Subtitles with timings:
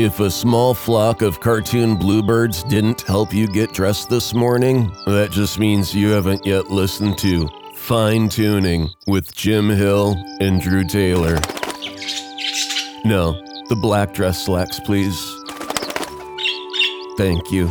[0.00, 5.32] If a small flock of cartoon bluebirds didn't help you get dressed this morning, that
[5.32, 11.34] just means you haven't yet listened to Fine Tuning with Jim Hill and Drew Taylor.
[13.04, 13.32] No,
[13.68, 15.20] the black dress slacks, please.
[17.16, 17.68] Thank you.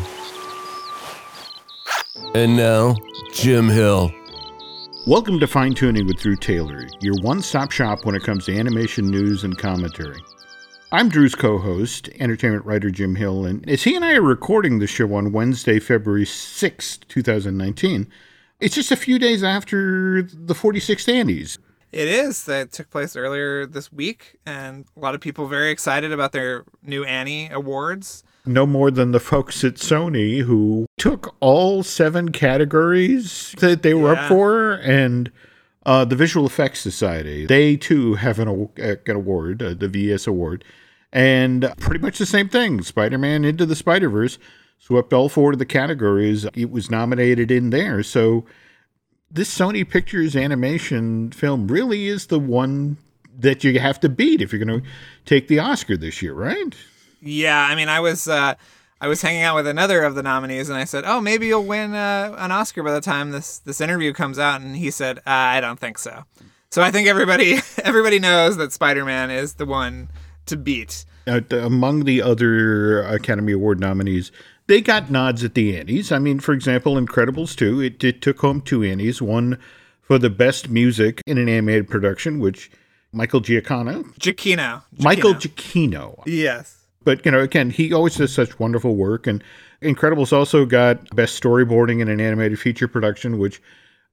[2.35, 2.97] And now,
[3.31, 4.11] Jim Hill.
[5.05, 8.59] Welcome to Fine Tuning with Drew Taylor, your one stop shop when it comes to
[8.59, 10.21] animation news and commentary.
[10.91, 14.79] I'm Drew's co host, entertainment writer Jim Hill, and as he and I are recording
[14.79, 18.07] the show on Wednesday, February 6th, 2019,
[18.61, 21.59] it's just a few days after the 46th Annies.
[21.91, 22.45] It is.
[22.45, 26.63] That took place earlier this week, and a lot of people very excited about their
[26.83, 28.23] new Annie Awards.
[28.45, 34.13] No more than the folks at Sony who took all seven categories that they were
[34.13, 34.21] Yeah.
[34.21, 35.29] up for and
[35.87, 37.45] uh, the Visual Effects Society.
[37.45, 40.65] They too have an, uh, an award, uh, the VS Award,
[41.13, 42.81] and pretty much the same thing.
[42.81, 44.37] Spider Man Into the Spider Verse
[44.77, 46.45] swept all four of the categories.
[46.53, 48.03] It was nominated in there.
[48.03, 48.45] So
[49.31, 52.97] this Sony Pictures animation film really is the one
[53.39, 54.87] that you have to beat if you're going to
[55.25, 56.75] take the Oscar this year, right?
[57.21, 58.55] Yeah, I mean, I was uh,
[58.99, 61.65] I was hanging out with another of the nominees, and I said, "Oh, maybe you'll
[61.65, 65.19] win uh, an Oscar by the time this this interview comes out." And he said,
[65.19, 66.23] uh, "I don't think so."
[66.71, 70.09] So I think everybody everybody knows that Spider Man is the one
[70.47, 71.05] to beat.
[71.27, 74.31] uh, among the other Academy Award nominees,
[74.67, 76.11] they got nods at the Annies.
[76.11, 79.57] I mean, for example, Incredibles 2, it, it took home two Annies, one
[80.01, 82.71] for the best music in an animated production, which
[83.11, 84.83] Michael Giacchino, Giacchino.
[84.99, 85.33] Michael.
[85.35, 86.23] Giacchino.
[86.25, 86.86] Yes.
[87.07, 89.27] But, you know, again, he always does such wonderful work.
[89.27, 89.41] And
[89.81, 93.61] Incredibles also got best storyboarding in an animated feature production, which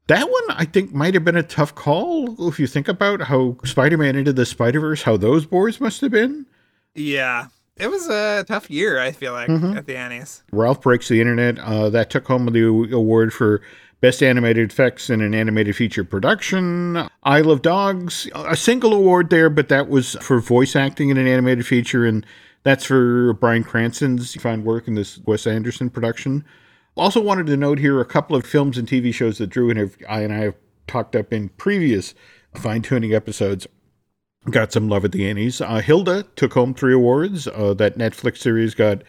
[0.07, 3.57] that one I think might have been a tough call if you think about how
[3.65, 6.47] Spider Man into the Spider Verse, how those boards must have been.
[6.95, 7.49] Yeah.
[7.77, 9.01] It was a tough year.
[9.01, 10.45] I feel like at the Annies.
[10.53, 11.59] Ralph Breaks the Internet.
[11.59, 13.61] Uh, that took home the award for
[14.01, 17.09] Best Animated Effects in an Animated Feature Production.
[17.25, 21.27] Isle of Dogs, a single award there, but that was for voice acting in an
[21.27, 22.25] animated feature, and
[22.65, 26.45] that's for Bryan Cranston's fine work in this Wes Anderson production.
[26.97, 29.95] Also wanted to note here a couple of films and TV shows that Drew and
[30.09, 30.55] I and I have
[30.87, 32.15] talked up in previous
[32.55, 33.67] fine tuning episodes
[34.51, 35.61] got some love at the Annies.
[35.61, 37.49] Uh, Hilda took home three awards.
[37.49, 39.03] Uh, that Netflix series got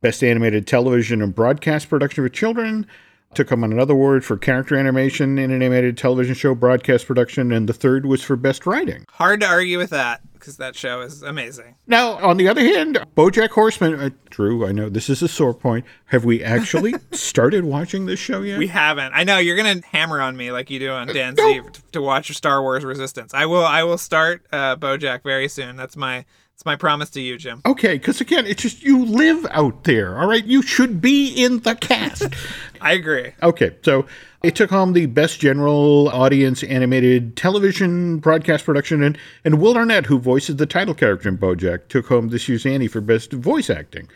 [0.00, 2.86] Best Animated Television and Broadcast Production for Children.
[3.34, 7.68] Took home another award for character animation in an animated television show, broadcast production, and
[7.68, 9.04] the third was for Best Writing.
[9.10, 11.74] Hard to argue with that because that show is amazing.
[11.86, 13.94] Now, on the other hand, BoJack Horseman.
[13.94, 15.84] Uh, Drew, I know this is a sore point.
[16.06, 18.58] Have we actually started watching this show yet?
[18.58, 19.12] We haven't.
[19.14, 21.62] I know you're gonna hammer on me like you do on Dan Z
[21.92, 23.32] to watch Star Wars Resistance.
[23.34, 23.64] I will.
[23.64, 25.76] I will start uh, BoJack very soon.
[25.76, 26.24] That's my.
[26.54, 27.62] That's my promise to you, Jim.
[27.66, 30.44] Okay, because again, it's just you live out there, all right?
[30.44, 32.28] You should be in the cast.
[32.80, 33.32] I agree.
[33.42, 34.06] Okay, so
[34.44, 40.06] it took home the best general audience animated television broadcast production, and, and Will Arnett,
[40.06, 43.68] who voices the title character in BoJack, took home this year's Annie for best voice
[43.68, 44.08] acting.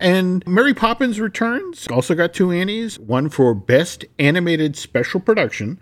[0.00, 5.78] And Mary Poppins Returns also got two Annies, one for best animated special production,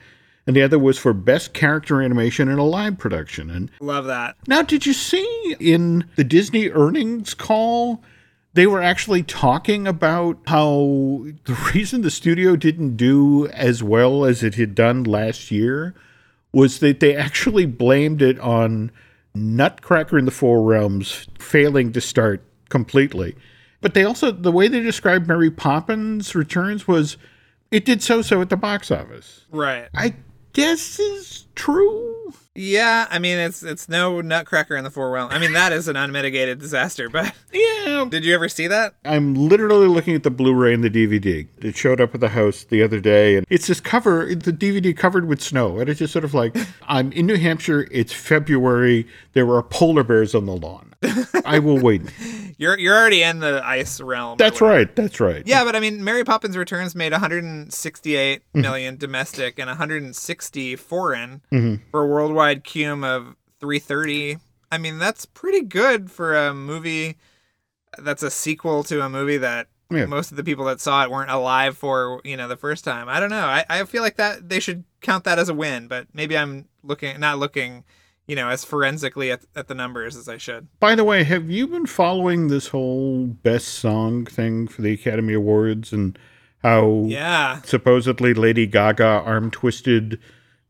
[0.47, 3.51] and the other was for best character animation in a live production.
[3.51, 4.37] And Love that.
[4.47, 8.03] now, did you see in the Disney earnings call?
[8.55, 14.43] They were actually talking about how the reason the studio didn't do as well as
[14.43, 15.95] it had done last year
[16.53, 18.91] was that they actually blamed it on
[19.35, 23.35] Nutcracker in the Four Realms failing to start completely.
[23.81, 27.17] But they also, the way they described Mary Poppins Returns was
[27.71, 29.47] it did so so at the box office.
[29.51, 29.89] Right.
[29.95, 30.15] I
[30.53, 32.33] guess is true.
[32.55, 33.07] Yeah.
[33.11, 35.33] I mean, it's it's no Nutcracker in the Four Realms.
[35.33, 37.09] I mean, that is an unmitigated disaster.
[37.09, 38.95] But Yeah, did you ever see that?
[39.05, 41.47] I'm literally looking at the Blu-ray and the DVD.
[41.59, 44.97] It showed up at the house the other day, and it's this cover, the DVD
[44.97, 47.89] covered with snow, and it's just sort of like I'm in New Hampshire.
[47.91, 49.07] It's February.
[49.33, 50.95] There are polar bears on the lawn.
[51.45, 52.03] I will wait.
[52.59, 54.37] You're you're already in the ice realm.
[54.39, 54.95] That's right.
[54.95, 55.43] That's right.
[55.47, 58.61] Yeah, but I mean, Mary Poppins Returns made 168 mm-hmm.
[58.61, 61.83] million domestic and 160 foreign mm-hmm.
[61.91, 64.39] for a worldwide cum of 330.
[64.71, 67.17] I mean, that's pretty good for a movie
[67.99, 70.07] that's a sequel to a movie that Yeah.
[70.07, 73.09] most of the people that saw it weren't alive for, you know, the first time.
[73.09, 73.45] I don't know.
[73.45, 76.69] I, I feel like that they should count that as a win, but maybe I'm
[76.83, 77.85] looking not looking,
[78.27, 80.69] you know, as forensically at, at the numbers as I should.
[80.81, 85.35] By the way, have you been following this whole best song thing for the Academy
[85.35, 86.19] Awards and
[86.63, 87.61] how Yeah.
[87.63, 90.21] supposedly Lady Gaga arm twisted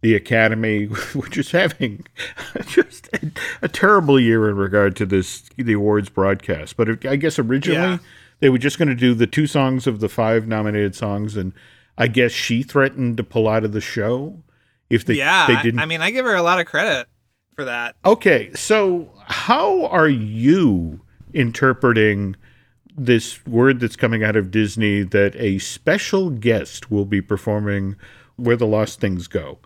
[0.01, 0.85] the Academy,
[1.15, 2.07] which is having
[2.67, 3.31] just a,
[3.63, 6.77] a terrible year in regard to this the awards broadcast.
[6.77, 7.99] But it, I guess originally Yeah.
[8.41, 11.53] they were just going to do the two songs of the five nominated songs, and
[11.99, 14.43] I guess she threatened to pull out of the show
[14.91, 15.79] if they yeah, they didn't.
[15.81, 17.07] I mean, I give her a lot of credit
[17.55, 17.97] for that.
[18.05, 21.01] Okay, so how are you
[21.35, 22.37] interpreting
[22.97, 27.97] this word that's coming out of Disney that a special guest will be performing
[28.37, 29.59] Where the Lost Things Go?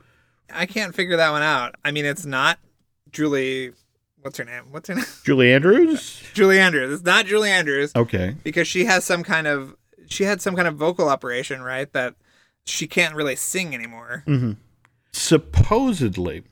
[0.52, 1.74] I can't figure that one out.
[1.84, 2.58] I mean, it's not
[3.10, 3.72] Julie.
[4.22, 4.64] What's her name?
[4.70, 5.04] What's her name?
[5.24, 6.22] Julie Andrews?
[6.34, 6.92] Julie Andrews.
[6.92, 8.36] It's not Julie Andrews Okay.
[8.44, 9.74] because she has some kind of
[10.08, 11.92] she had some kind of vocal operation, right?
[11.92, 12.14] That
[12.64, 14.22] she can't really sing anymore.
[14.26, 14.52] Mm-hmm.
[15.12, 16.44] Supposedly,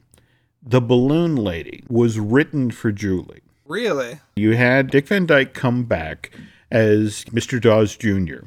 [0.66, 3.42] The Balloon Lady was written for Julie.
[3.66, 4.20] Really?
[4.36, 6.30] You had Dick Van Dyke come back
[6.70, 7.60] as Mr.
[7.60, 8.46] Dawes Jr.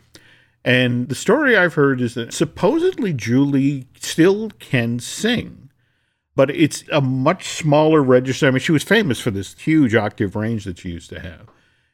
[0.65, 5.69] And the story I've heard is that supposedly Julie still can sing,
[6.35, 8.47] but it's a much smaller register.
[8.47, 11.47] I mean, she was famous for this huge octave range that she used to have,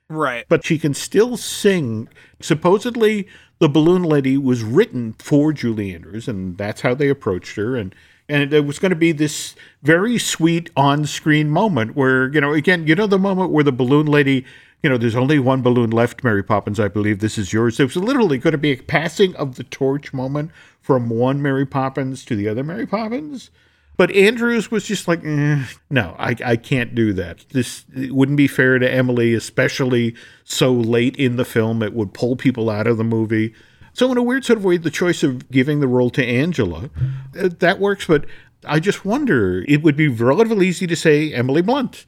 [0.09, 0.45] Right.
[0.49, 2.07] but she can still sing.
[2.41, 3.27] Supposedly,
[3.59, 7.75] The Balloon Lady was written for Julie Andrews, and that's how they approached her.
[7.75, 7.93] And
[8.29, 12.87] and it was going to be this very sweet on-screen moment where you know, again,
[12.87, 14.45] you know, the moment where the balloon lady,
[14.81, 16.79] you know, there's only one balloon left, Mary Poppins.
[16.79, 17.79] I believe this is yours.
[17.79, 21.65] It was literally going to be a passing of the torch moment from one Mary
[21.65, 23.49] Poppins to the other Mary Poppins.
[23.95, 27.45] But Andrews was just like, eh, no, I, I can't do that.
[27.49, 31.83] This wouldn't be fair to Emily, especially so late in the film.
[31.83, 33.53] It would pull people out of the movie.
[33.93, 36.89] So, in a weird sort of way, the choice of giving the role to Angela,
[37.39, 38.05] uh, that works.
[38.07, 38.25] But
[38.65, 42.05] I just wonder, it would be relatively easy to say Emily Blunt,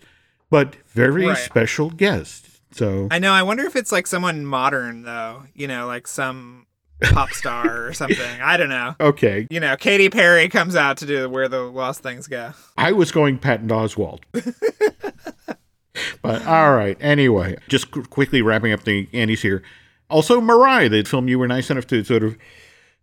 [0.49, 1.37] but very Right.
[1.37, 2.47] special guest.
[2.71, 3.31] So, I know.
[3.31, 5.43] I wonder if it's like someone modern though.
[5.53, 6.65] You know, like some
[7.01, 8.41] pop star or something.
[8.41, 8.95] I don't know.
[8.99, 12.51] okay, You know, Katy Perry comes out to do where the lost things go.
[12.77, 14.21] I was going Patton Oswalt.
[16.21, 16.97] but all right.
[16.99, 19.63] Anyway, just quickly wrapping up the Annies here.
[20.09, 22.37] Also, Mirai, the film you were nice enough to sort of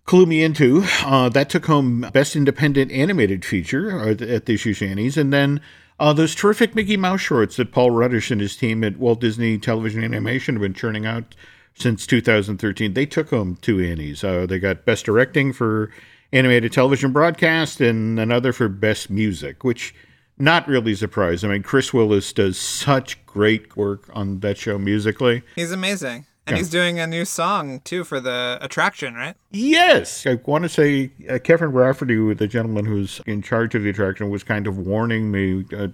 [0.04, 5.16] clue me into, uh, that took home Best Independent Animated Feature uh, at the year's
[5.16, 5.60] And then
[5.98, 9.58] uh, those terrific Mickey Mouse shorts that Paul Rudish and his team at Walt Disney
[9.58, 11.34] Television Animation have been churning out
[11.74, 12.94] since 2013.
[12.94, 14.24] They took home two Annies.
[14.24, 15.90] Uh, they got Best Directing for
[16.32, 19.94] Animated Television Broadcast and another for Best Music, which
[20.38, 21.44] not really surprised.
[21.44, 25.42] I mean, Chris Willis does such great work on that show musically.
[25.54, 26.26] He's amazing.
[26.46, 26.58] And Yeah.
[26.58, 29.36] he's doing a new song too for the attraction, right?
[29.52, 33.90] Yes, I want to say uh, Kevin Rafferty, the gentleman who's in charge of the
[33.90, 35.92] attraction, was kind of warning me at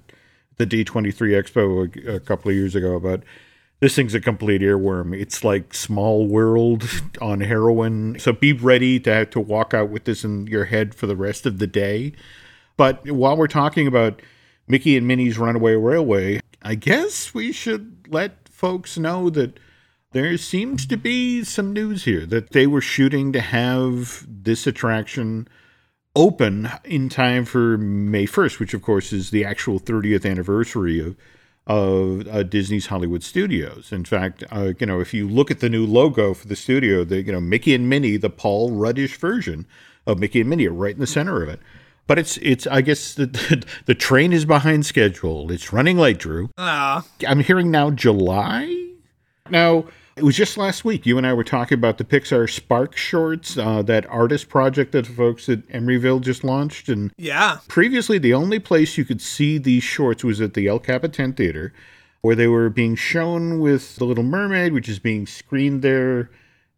[0.56, 3.22] the D23 Expo a, a couple of years ago about
[3.80, 5.14] this thing's a complete earworm.
[5.16, 6.88] It's like Small World
[7.20, 8.18] on heroin.
[8.18, 11.14] So be ready to have to walk out with this in your head for the
[11.14, 12.12] rest of the day.
[12.76, 14.20] But while we're talking about
[14.66, 19.60] Mickey and Minnie's Runaway Railway, I guess we should let folks know that
[20.12, 25.46] there seems to be some news here that they were shooting to have this attraction
[26.16, 31.16] open in time for May 1st, which of course is the actual 30th anniversary of
[31.66, 33.93] of uh, Disney's Hollywood Studios.
[33.93, 37.04] In fact, uh, you know, if you look at the new logo for the studio,
[37.04, 39.66] the you know Mickey and Minnie, the Paul Rudish version
[40.06, 41.61] of Mickey and Minnie, are right in the center of it.
[42.06, 45.52] But it's it's I guess the the, the train is behind schedule.
[45.52, 46.49] It's running late, Drew.
[46.56, 48.88] Oh, I'm hearing now July.
[49.50, 49.86] Now,
[50.16, 53.56] it was just last week you and I were talking about the Pixar Spark shorts,
[53.56, 56.88] uh, that artist project that the folks at Emeryville just launched.
[56.88, 57.58] And yeah.
[57.68, 61.73] previously, the only place you could see these shorts was at the El Capitan Theater,
[62.20, 66.30] where they were being shown with The Little Mermaid, which is being screened there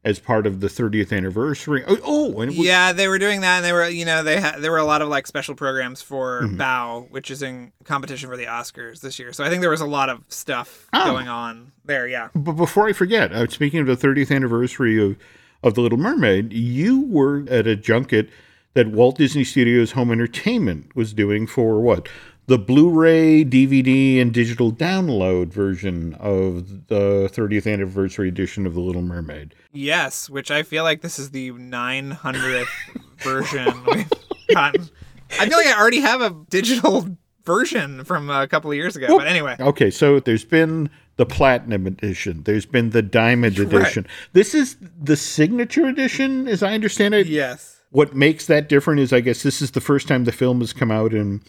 [0.02, 1.84] as part of the 30th anniversary.
[1.86, 4.40] Oh, oh and was, Yeah, they were doing that, and they were, you know, they
[4.40, 6.60] had there were a lot of like special programs for Mm-hmm.
[6.60, 9.32] Bao, which is in competition for the Oscars this year.
[9.34, 11.04] So I think there was a lot of stuff Oh.
[11.12, 12.06] going on there.
[12.08, 15.16] Yeah, But before I forget, uh, speaking of the 30th anniversary of,
[15.62, 18.30] of The Little Mermaid, you were at a junket
[18.72, 22.08] that Walt Disney Studios Home Entertainment was doing for what?
[22.50, 28.80] The Blu ray, DVD, and digital download version of the 30th anniversary edition of The
[28.80, 29.54] Little Mermaid.
[29.70, 32.66] yes, which I feel like this is the 900th
[33.18, 34.10] version we've
[34.52, 34.90] gotten.
[35.38, 39.16] I feel like I already have a digital version from a couple of years ago.
[39.16, 44.08] But anyway, Okay, so there's been the Platinum Edition, there's been the Diamond Edition.
[44.32, 47.28] This is the Signature Edition, as I understand it.
[47.28, 50.58] yes, What makes that different is, I guess, this is the first time the film
[50.58, 51.42] has come out in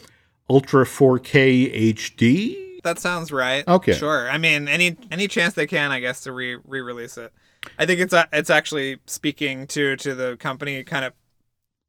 [0.51, 2.81] Ultra 4K HD.
[2.83, 3.65] that sounds right.
[3.65, 3.93] Okay.
[3.93, 4.29] sure.
[4.29, 7.31] I mean, any any chance they can, I guess, to re re release it.
[7.79, 11.13] I think it's a, it's actually speaking to to the company kind of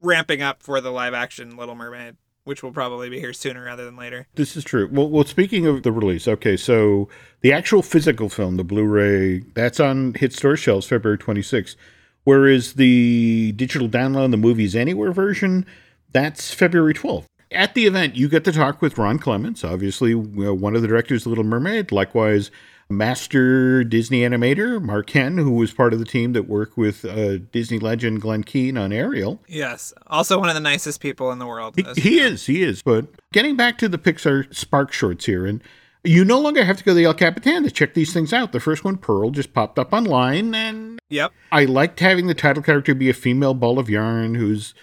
[0.01, 2.15] ramping up for the live action Little Mermaid,
[2.45, 4.27] which will probably be here sooner rather than later.
[4.35, 4.87] This is true.
[4.89, 7.09] Well, well, speaking of the release, okay, so
[7.41, 11.75] the actual physical film, the Blu-ray, that's on hit store shelves February 26th,
[12.23, 15.65] whereas the digital download, the movies anywhere version,
[16.13, 17.25] that's February 12th.
[17.53, 21.25] At the event, you get to talk with Ron Clements, obviously one of the directors
[21.25, 21.91] of Little Mermaid.
[21.91, 22.49] Likewise,
[22.89, 27.37] master Disney animator Mark Henn, who was part of the team that worked with uh,
[27.37, 29.41] Disney legend Glen Keane on Ariel.
[29.47, 31.75] Yes, also one of the nicest people in the world.
[31.75, 32.81] He, he is, he is.
[32.81, 35.61] But getting back to the Pixar Spark shorts here, and
[36.03, 38.51] you no longer have to go to the El Capitan to check these things out.
[38.51, 42.63] The first one, Purl, just popped up online, and yep, I liked having the title
[42.63, 44.73] character be a female ball of yarn who's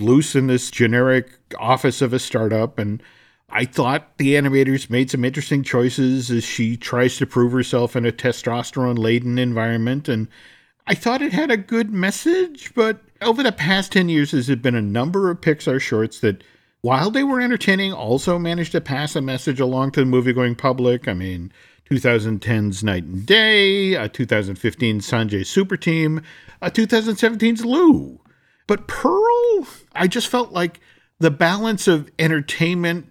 [0.00, 1.28] loose in this generic
[1.58, 3.02] office of a startup and
[3.52, 8.06] I thought the animators made some interesting choices as she tries to prove herself in
[8.06, 10.08] a testosterone laden environment.
[10.08, 10.28] And
[10.86, 14.76] I thought it had a good message, but over the past 10 years, there's been
[14.76, 16.44] a number of Pixar shorts that,
[16.82, 20.54] while they were entertaining, also managed to pass a message along to the movie going
[20.54, 21.08] public.
[21.08, 21.52] I mean,
[21.90, 26.22] 2010's Night and Day, a 2015 Sanjay Super Team,
[26.62, 28.20] a 2017's Lou.
[28.70, 30.78] But Purl, I just felt like
[31.18, 33.08] the balance of entertainment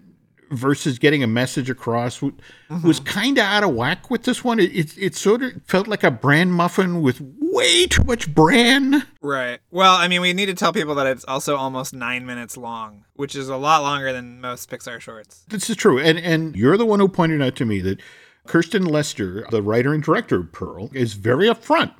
[0.50, 2.88] versus getting a message across mm-hmm.
[2.88, 4.58] was kind of out of whack with this one.
[4.58, 9.02] It, it, it sort of felt like a bran muffin with way too much bran.
[9.20, 9.60] Right.
[9.70, 13.04] Well, I mean, we need to tell people that it's also almost nine minutes long,
[13.12, 15.44] which is a lot longer than most Pixar shorts.
[15.48, 18.00] This is true, and and you're the one who pointed out to me that
[18.46, 21.92] Kristen Lester, the writer and director of Purl, is very upfront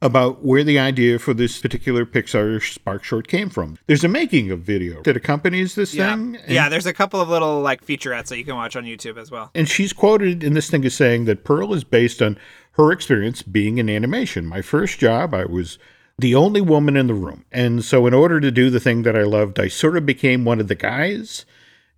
[0.00, 3.78] about where the idea for this particular Pixar Spark short came from.
[3.86, 6.14] There's a making of video that accompanies this yeah.
[6.14, 6.38] thing.
[6.46, 9.30] yeah, there's a couple of little like featurettes that you can watch on YouTube as
[9.30, 9.50] well.
[9.54, 12.38] And she's quoted in this thing as saying that Purl is based on
[12.72, 14.46] her experience being in animation.
[14.46, 15.78] My first job, I was
[16.18, 17.44] the only woman in the room.
[17.50, 20.44] And so in order to do the thing that I loved, I sort of became
[20.44, 21.44] one of the guys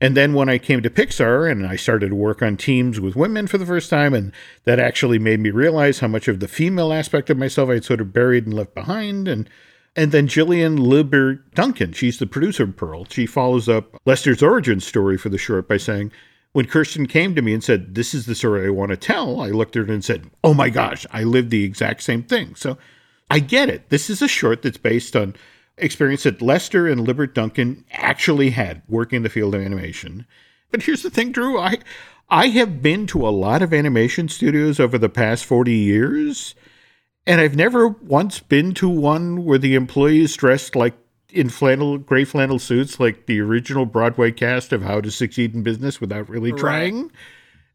[0.00, 3.16] and then when I came to Pixar and I started to work on teams with
[3.16, 4.32] women for the first time, and
[4.64, 8.00] that actually made me realize how much of the female aspect of myself I'd sort
[8.00, 9.28] of buried and left behind.
[9.28, 9.48] And
[9.96, 13.06] and then Gillian Libbert Duncan, she's the producer of Purl.
[13.10, 16.12] She follows up Lester's origin story for the short by saying,
[16.52, 19.40] when Kristen came to me and said, This is the story I want to tell,
[19.40, 22.54] I looked at her and said, Oh my gosh, I lived the exact same thing.
[22.54, 22.78] So
[23.30, 23.90] I get it.
[23.90, 25.34] This is a short that's based on
[25.80, 30.26] experience that Lester and Libbert Duncan actually had working in the field of animation.
[30.70, 31.58] But here's the thing, Drew.
[31.58, 31.78] I
[32.28, 36.54] I have been to a lot of animation studios over the past 40 years,
[37.26, 40.94] and I've never once been to one where the employees dressed like
[41.32, 45.62] in flannel gray flannel suits like the original Broadway cast of How to Succeed in
[45.62, 47.02] Business without really trying.
[47.02, 47.10] Right.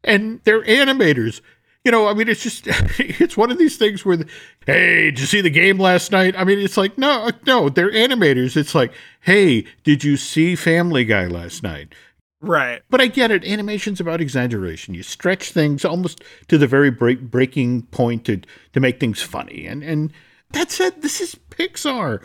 [0.04, 1.40] And they're animators
[1.86, 2.64] you know, I mean, it's just,
[2.98, 4.26] it's one of these things where, the,
[4.66, 6.34] hey, did you see the game last night?
[6.36, 8.56] I mean, it's like, no, uh, no, they're animators.
[8.56, 11.94] It's like, hey, did you see Family Guy last night?
[12.40, 12.82] Right.
[12.90, 13.44] But I get it.
[13.44, 14.94] Animation's about exaggeration.
[14.94, 18.40] You stretch things almost to the very break, breaking point to,
[18.72, 19.64] to make things funny.
[19.68, 20.12] And, and
[20.50, 22.20] that said, this is Pixar.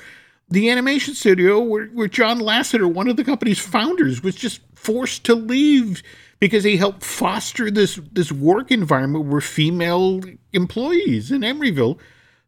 [0.49, 5.23] The animation studio where, where John Lasseter, one of the company's founders, was just forced
[5.25, 6.01] to leave
[6.41, 10.19] because he helped foster this this work environment where female
[10.51, 11.97] employees in Emeryville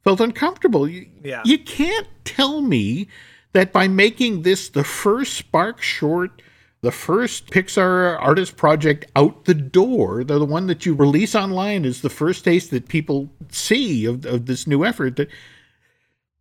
[0.04, 0.90] felt uncomfortable.
[0.90, 1.44] You, yeah.
[1.46, 3.08] you can't tell me
[3.54, 6.42] that by making this the first Spark short,
[6.82, 11.86] the first Pixar artist project out the door, the, the one that you release online
[11.86, 15.30] is the first taste that people see of, of this new effort, that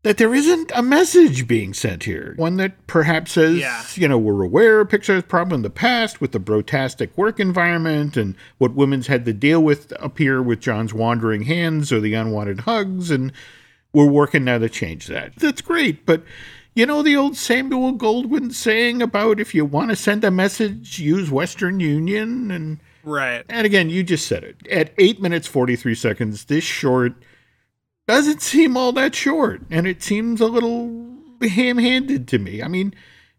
[0.03, 2.35] that there isn't a message being sent here.
[2.37, 3.85] One that perhaps says, yeah.
[3.95, 8.17] you know, we're aware of Pixar's problem in the past with the brotastic work environment
[8.17, 12.15] and what women's had to deal with up here with John's wandering hands or the
[12.15, 13.33] unwanted hugs, and
[13.93, 15.37] we're working now to change that.
[15.37, 16.25] That's great, but
[16.75, 20.99] you know the old Samuel Goldwyn saying about if you want to send a message,
[20.99, 23.45] use Western Union and Right.
[23.49, 24.67] And again, you just said it.
[24.69, 27.15] At 8 minutes 43 seconds, this short
[28.07, 32.63] doesn't seem all that short, and it seems a little ham handed to me.
[32.63, 32.95] I mean,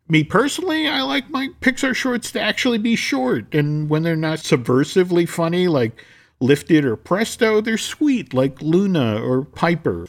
[0.07, 4.39] me personally, I like my Pixar shorts to actually be short, and when they're not
[4.39, 6.03] subversively funny like
[6.39, 10.07] Lifted or Presto, they're sweet like Luna or Piper.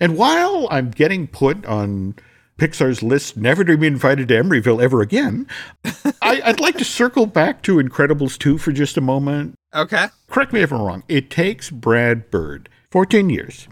[0.00, 2.14] And while I'm getting put on
[2.58, 5.46] Pixar's list never to be invited to Emeryville ever again,
[6.22, 9.56] I, would like to circle back to Incredibles 2 for just a moment.
[9.74, 10.06] Okay.
[10.28, 11.02] Correct me if I'm wrong.
[11.08, 13.68] It takes Brad Bird 14 years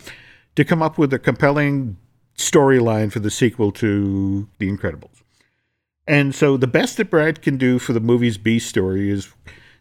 [0.56, 1.96] to come up with a compelling
[2.36, 5.22] storyline for the sequel to The Incredibles.
[6.06, 9.32] And so the best that Brad can do for the movie's B story is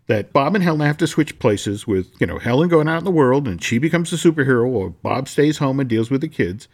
[0.08, 3.06] that Bob and Helen have to switch places with, you know, Helen going out in
[3.06, 6.28] the world and she becomes a superhero while Bob stays home and deals with the
[6.28, 6.68] kids.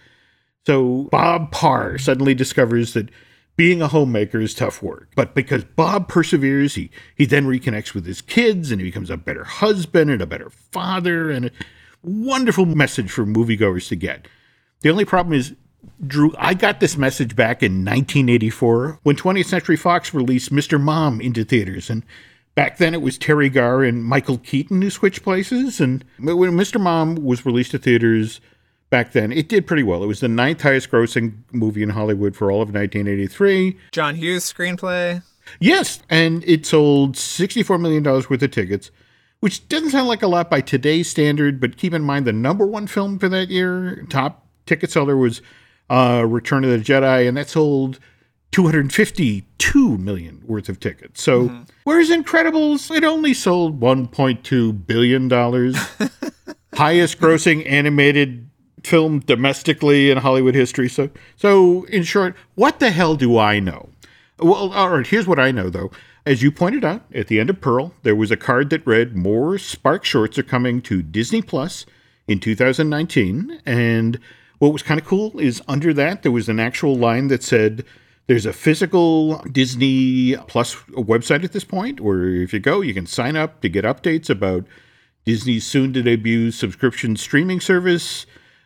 [0.66, 3.10] So Bob Parr suddenly discovers that
[3.56, 5.10] being a homemaker is tough work.
[5.16, 9.18] But because Bob perseveres, he, he then reconnects with his kids and he becomes a
[9.18, 11.52] better husband and a better father and a
[12.08, 14.28] wonderful message for moviegoers to get.
[14.82, 15.56] The only problem is,
[16.06, 20.80] Drew, I got this message back in 1984 when 20th Century Fox released Mr.
[20.80, 21.90] Mom into theaters.
[21.90, 22.04] And
[22.56, 25.80] back then it was Teri Garr and Michael Keaton who switched places.
[25.80, 26.80] And when Mr.
[26.80, 28.42] Mom was released to theaters,
[28.90, 29.32] back then.
[29.32, 30.04] It did pretty well.
[30.04, 33.78] It was the ninth highest grossing movie in Hollywood for all of 1983.
[33.92, 35.24] John Hughes screenplay.
[35.60, 38.92] Yes, and it sold $64 million worth of tickets,
[39.40, 42.66] which doesn't sound like a lot by today's standard, but keep in mind the number
[42.66, 45.42] one film for that year, top ticket seller was
[45.90, 48.00] uh, Return of the Jedi, and that sold
[48.52, 51.22] 252 million worth of tickets.
[51.22, 51.64] So, mm-hmm.
[51.84, 55.78] whereas Incredibles, it only sold 1.2 billion dollars.
[56.78, 58.50] highest grossing animated
[58.84, 60.88] film domestically in Hollywood history.
[60.88, 63.90] So, so in short, what the hell do I know?
[64.40, 65.92] Well, all right, here's what I know though.
[66.28, 69.16] As you pointed out, at the end of Purl, there was a card that read
[69.16, 71.86] more Spark shorts are coming to Disney Plus
[72.28, 73.62] in 2019.
[73.66, 74.20] And
[74.60, 77.86] what was kind of cool is under that, there was an actual line that said,
[78.26, 83.08] there's a physical Disney Plus website at this point where if you go, you can
[83.08, 84.66] sign up to get updates about
[85.24, 88.26] Disney's soon to debut subscription streaming service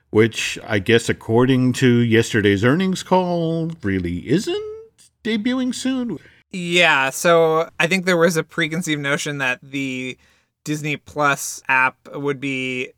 [0.10, 4.74] which I guess, according to yesterday's earnings call, really isn't
[5.24, 6.20] debuting soon.
[6.52, 10.18] Yeah, so I think there was a preconceived notion that the
[10.64, 12.92] Disney Plus app would be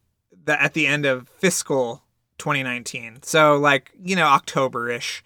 [0.46, 2.04] the, at the end of fiscal
[2.40, 3.24] 2019.
[3.24, 5.24] So, like, you know, October ish.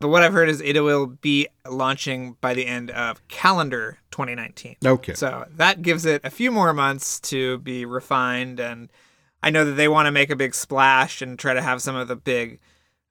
[0.00, 4.76] But what I've heard is it will be launching by the end of calendar 2019.
[4.84, 5.14] Okay.
[5.14, 8.90] So that gives it a few more months to be refined and
[9.42, 11.96] I know that they want to make a big splash and try to have some
[11.96, 12.60] of the big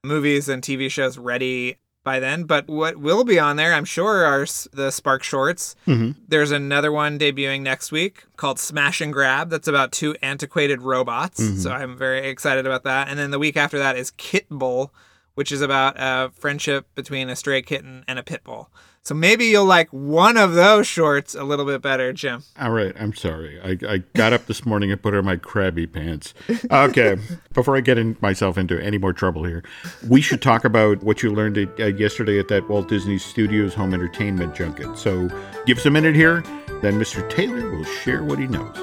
[0.02, 2.44] movies and TV shows ready by then.
[2.44, 5.74] But what will be on there, I'm sure, are the Spark Shorts.
[5.86, 6.20] Mm-hmm.
[6.28, 9.50] There's another one debuting next week called Smash and Grab.
[9.50, 11.40] That's about two antiquated robots.
[11.40, 11.58] Mm-hmm.
[11.58, 13.08] So I'm very excited about that.
[13.08, 14.90] And then the week after that is Kitbull,
[15.34, 18.70] which is about a friendship between a stray kitten and a pit bull.
[19.06, 22.42] So maybe you'll like one of those shorts a little bit better, Jim.
[22.58, 22.94] All right.
[22.98, 23.60] I'm sorry.
[23.60, 26.32] I, I got up this morning and put on my crabby pants.
[26.70, 27.18] Okay.
[27.52, 29.62] Before I get in myself into any more trouble here,
[30.08, 33.74] we should talk about what you learned at, uh, yesterday at that Walt Disney Studios
[33.74, 34.96] home entertainment junket.
[34.96, 35.28] So
[35.66, 36.42] give us a minute here.
[36.80, 37.28] Then Mr.
[37.28, 38.74] Taylor will share what he knows.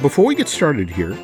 [0.00, 1.18] Before we get started here,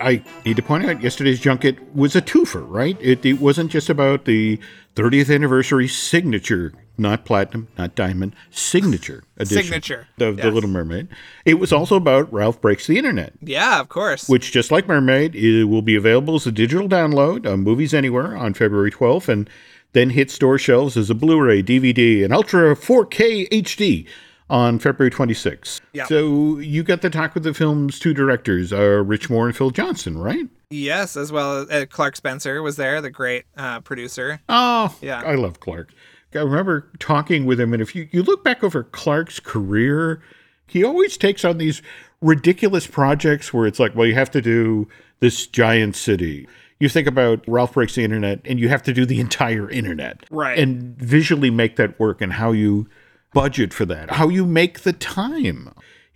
[0.00, 2.96] I need to point out yesterday's junket was a twofer, right?
[3.00, 4.58] It, it wasn't just about the
[4.94, 9.62] 30th anniversary signature, not platinum, not diamond, signature edition.
[9.64, 10.08] Signature.
[10.18, 10.44] Of yes.
[10.44, 11.08] The Little Mermaid.
[11.44, 13.34] It was also about Ralph Breaks the Internet.
[13.40, 14.28] Yeah, of course.
[14.28, 18.36] Which, just like Mermaid, it will be available as a digital download on Movies Anywhere
[18.36, 19.50] on February 12th and
[19.92, 24.06] then hit store shelves as a Blu ray, DVD, and Ultra 4K HD
[24.48, 25.80] on February 26th.
[25.92, 26.06] Yeah.
[26.06, 29.70] So you got to talk with the film's two directors, uh, Rich Moore and Phil
[29.70, 30.48] Johnston, right?
[30.70, 34.40] Yes, as well as uh, Clark Spencer was there, the great uh, producer.
[34.48, 35.22] Oh, yeah.
[35.24, 35.92] I love Clark.
[36.34, 40.20] I remember talking with him, and if you, you look back over Clark's career,
[40.66, 41.82] he always takes on these
[42.20, 44.88] ridiculous projects where it's like, well, you have to do
[45.20, 46.46] this giant city.
[46.78, 50.24] You think about Ralph Breaks the Internet, and you have to do the entire internet.
[50.30, 50.58] Right.
[50.58, 52.88] And visually make that work, and how you
[53.32, 55.72] budget for that, how you make the time.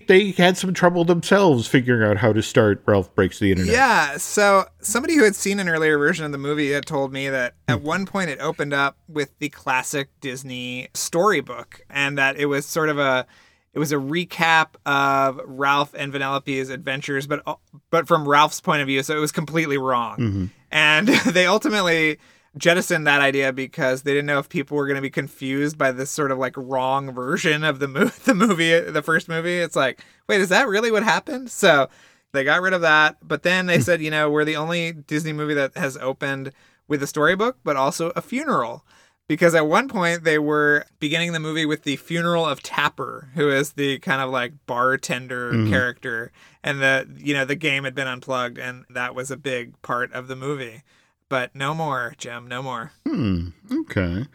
[0.09, 3.73] They had some trouble themselves figuring out how to start Ralph Breaks the Internet.
[3.73, 4.17] Yeah.
[4.17, 7.55] So, somebody who had seen an earlier version of the movie had told me that
[7.69, 12.67] at one point it opened up with the classic Disney storybook and that it was
[12.67, 13.27] sort of a
[13.73, 17.43] it was a recap of Ralph and Vanellope's adventures, but
[17.91, 20.19] but from Ralph's point of view, so it was completely wrong.
[20.19, 20.45] Mm-hmm.
[20.73, 22.19] And they ultimately
[22.57, 25.93] jettisoned that idea because they didn't know if people were going to be confused by
[25.93, 29.59] this sort of like wrong version of the movie, the movie, the first movie.
[29.59, 31.51] It's like, wait, is that really what happened?
[31.51, 31.89] So
[32.33, 33.17] they got rid of that.
[33.23, 33.83] But then they hmm.
[33.83, 36.53] said, you know, we're the only Disney movie that has opened
[36.89, 38.85] with a storybook, but also a funeral.
[39.29, 43.49] Because at one point they were beginning the movie with the funeral of Tapper, who
[43.49, 45.71] is the kind of like bartender mm-hmm.
[45.71, 46.33] character,
[46.65, 50.13] and the you know the game had been unplugged, and that was a big part
[50.13, 50.83] of the movie
[51.31, 52.47] but no more, Jim.
[52.47, 52.93] No more.
[53.07, 53.49] Hmm.
[53.73, 54.27] Okay.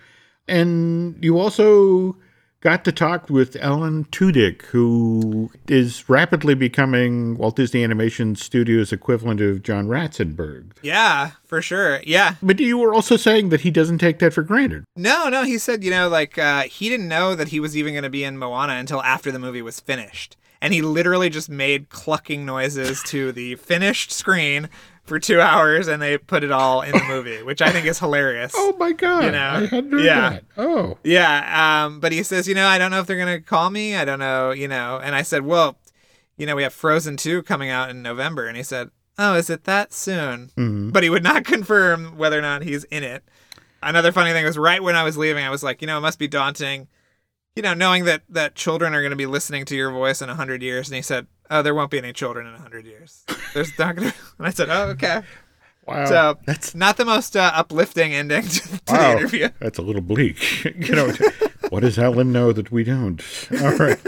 [0.48, 2.18] And you also
[2.62, 9.40] got to talk with Alan Tudyk, who is rapidly becoming Walt Disney Animation Studios' equivalent
[9.40, 10.72] of John Ratzenberg.
[10.82, 12.02] Yeah, for sure.
[12.04, 12.36] Yeah.
[12.42, 14.84] But you were also saying that he doesn't take that for granted.
[14.96, 15.44] No, no.
[15.44, 18.10] He said, you know, like uh, he didn't know that he was even going to
[18.10, 20.36] be in Moana until after the movie was finished.
[20.62, 24.70] and he literally just made clucking noises to the finished screen
[25.06, 28.00] for two hours, and they put it all in the movie, which I think is
[28.00, 28.54] hilarious.
[28.68, 29.26] Oh my god!
[29.26, 30.30] You know, I hadn't heard yeah.
[30.30, 30.44] that.
[30.58, 33.70] Oh, Yeah, um, but he says, you know, I don't know if they're gonna call
[33.70, 33.96] me.
[33.96, 35.00] I don't know, you know.
[35.02, 35.78] And I said, well,
[36.36, 39.50] you know, we have Frozen two coming out in November, and he said, oh, is
[39.50, 40.52] it that soon?
[40.58, 40.92] Mhm.
[40.92, 43.24] But he would not confirm whether or not he's in it.
[43.84, 46.02] Another funny thing was right when I was leaving, I was like, you know, it
[46.02, 46.88] must be daunting,
[47.56, 50.30] you know, knowing that that children are going to be listening to your voice in
[50.30, 50.90] a hundred years.
[50.90, 53.24] And he said, oh, there won't be any children in a hundred years.
[53.54, 54.14] There's not gonna.
[54.38, 55.22] And I said, oh, okay.
[55.86, 56.06] wow!
[56.06, 59.50] So that's not the most uh, uplifting ending to, to the interview.
[59.60, 60.66] That's a little bleak.
[60.76, 61.14] you know,
[61.70, 63.22] what does Helen know that we don't?
[63.62, 64.00] All right,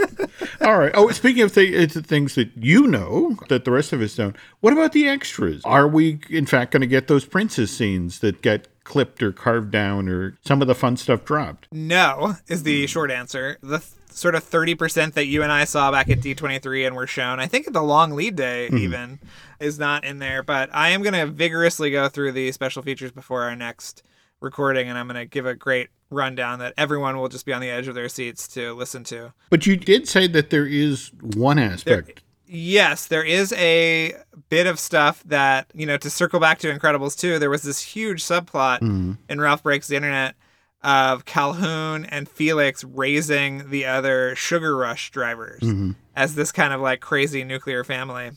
[0.60, 0.92] all right.
[0.94, 4.36] Oh, speaking of th- things that you know that the rest of us don't.
[4.60, 5.62] What about the extras?
[5.64, 9.70] Are we in fact going to get those princess scenes that get clipped or carved
[9.70, 11.68] down, or some of the fun stuff dropped?
[11.70, 13.58] No, is the short answer.
[13.60, 17.06] The th- sort of 30% that you and I saw back at D23 and were
[17.06, 18.78] shown, I think at the long lead day mm-hmm.
[18.78, 19.18] even,
[19.60, 20.42] is not in there.
[20.42, 24.02] But I am going to vigorously go through the special features before our next
[24.40, 27.60] recording, and I'm going to give a great rundown that everyone will just be on
[27.60, 29.34] the edge of their seats to listen to.
[29.50, 32.22] But you did say that there is one aspect.
[32.48, 34.14] Yes, there is a
[34.48, 37.82] bit of stuff that, you know, to circle back to Incredibles 2, there was this
[37.82, 39.12] huge subplot mm-hmm.
[39.28, 40.34] in Ralph Breaks the Internet
[40.82, 45.92] of Calhoun and Felix raising the other Sugar Rush drivers mm-hmm.
[46.16, 48.30] as this kind of like crazy nuclear family.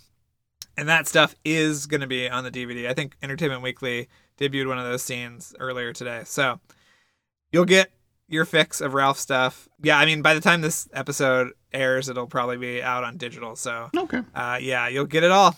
[0.76, 2.88] And that stuff is going to be on the DVD.
[2.90, 6.24] I think Entertainment Weekly debuted one of those scenes earlier today.
[6.26, 6.60] So
[7.52, 7.92] you'll get
[8.32, 9.68] your fix of Ralph stuff.
[9.82, 13.56] Yeah, I mean, by the time this episode airs, it'll probably be out on digital.
[13.56, 14.22] So, Okay.
[14.36, 15.56] uh, yeah, you'll get it all.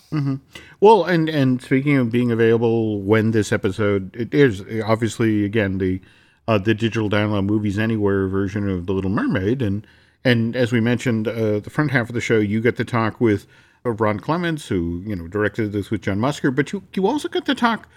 [0.80, 6.00] Well, and and speaking of being available when this episode it is obviously again the
[6.46, 9.86] uh, the digital download movies anywhere version of the Little Mermaid, and
[10.24, 13.20] and as we mentioned, uh, the front half of the show you get to talk
[13.20, 13.46] with
[13.86, 17.28] uh, Ron Clements, who you know directed this with John Musker, but you you also
[17.28, 17.88] get to talk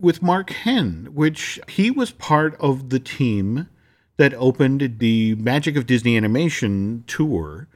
[0.00, 3.68] with Mark Henn, which he was part of the team
[4.16, 7.68] that opened the Magic of Disney Animation tour.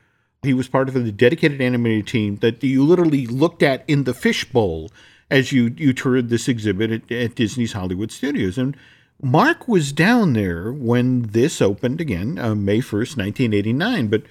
[0.42, 4.14] He was part of the dedicated animated team that you literally looked at in the
[4.14, 4.90] fishbowl
[5.31, 8.57] as you you toured this exhibit at, at Disney's Hollywood Studios.
[8.57, 8.77] And
[9.20, 14.07] Mark was down there when this opened again, uh, May first, nineteen eighty nine.
[14.07, 14.22] But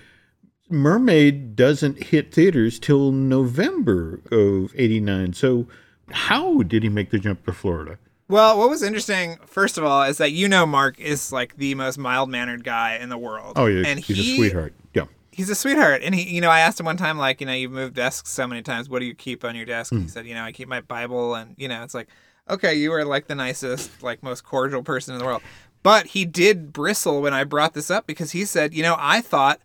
[0.69, 5.33] Mermaid doesn't hit theaters till November of eighty nine.
[5.33, 5.67] So
[6.09, 7.99] how did he make the jump to Florida?
[8.29, 11.75] Well, what was interesting, first of all, is that you know Mark is like the
[11.75, 13.53] most mild mannered guy in the world.
[13.55, 14.73] Oh yeah, and he's he, a sweetheart.
[14.93, 15.05] Yeah.
[15.31, 17.53] He's a sweetheart, and he, you know, I asked him one time, like, you know,
[17.53, 18.89] you've moved desks so many times.
[18.89, 19.91] What do you keep on your desk?
[19.91, 20.11] And he hmm.
[20.11, 22.09] said, you know, I keep my Bible, and you know, it's like,
[22.49, 25.41] okay, you are like the nicest, like most cordial person in the world.
[25.83, 29.21] But he did bristle when I brought this up because he said, you know, I
[29.21, 29.61] thought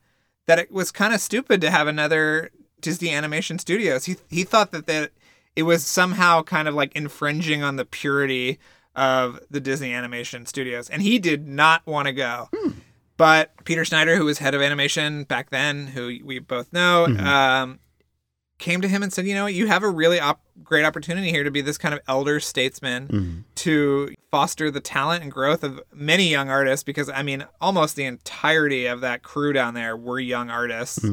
[0.47, 4.05] that it was kind of stupid to have another Disney Animation Studios.
[4.05, 5.11] He he thought that that
[5.57, 8.59] it was somehow kind of like infringing on the purity
[8.95, 12.49] of the Disney Animation Studios, and he did not want to go.
[12.55, 12.71] Hmm.
[13.17, 17.21] But Peter Schneider, who was head of animation back then, who we both know, hmm.
[17.21, 17.79] um,
[18.59, 21.45] came to him and said, "You know, you have a really op- great opportunity here
[21.45, 23.39] to be this kind of elder statesman hmm.
[23.57, 26.83] to foster the talent and growth of many young artists.
[26.83, 31.05] Because I mean, almost the entirety of that crew down there were young artists,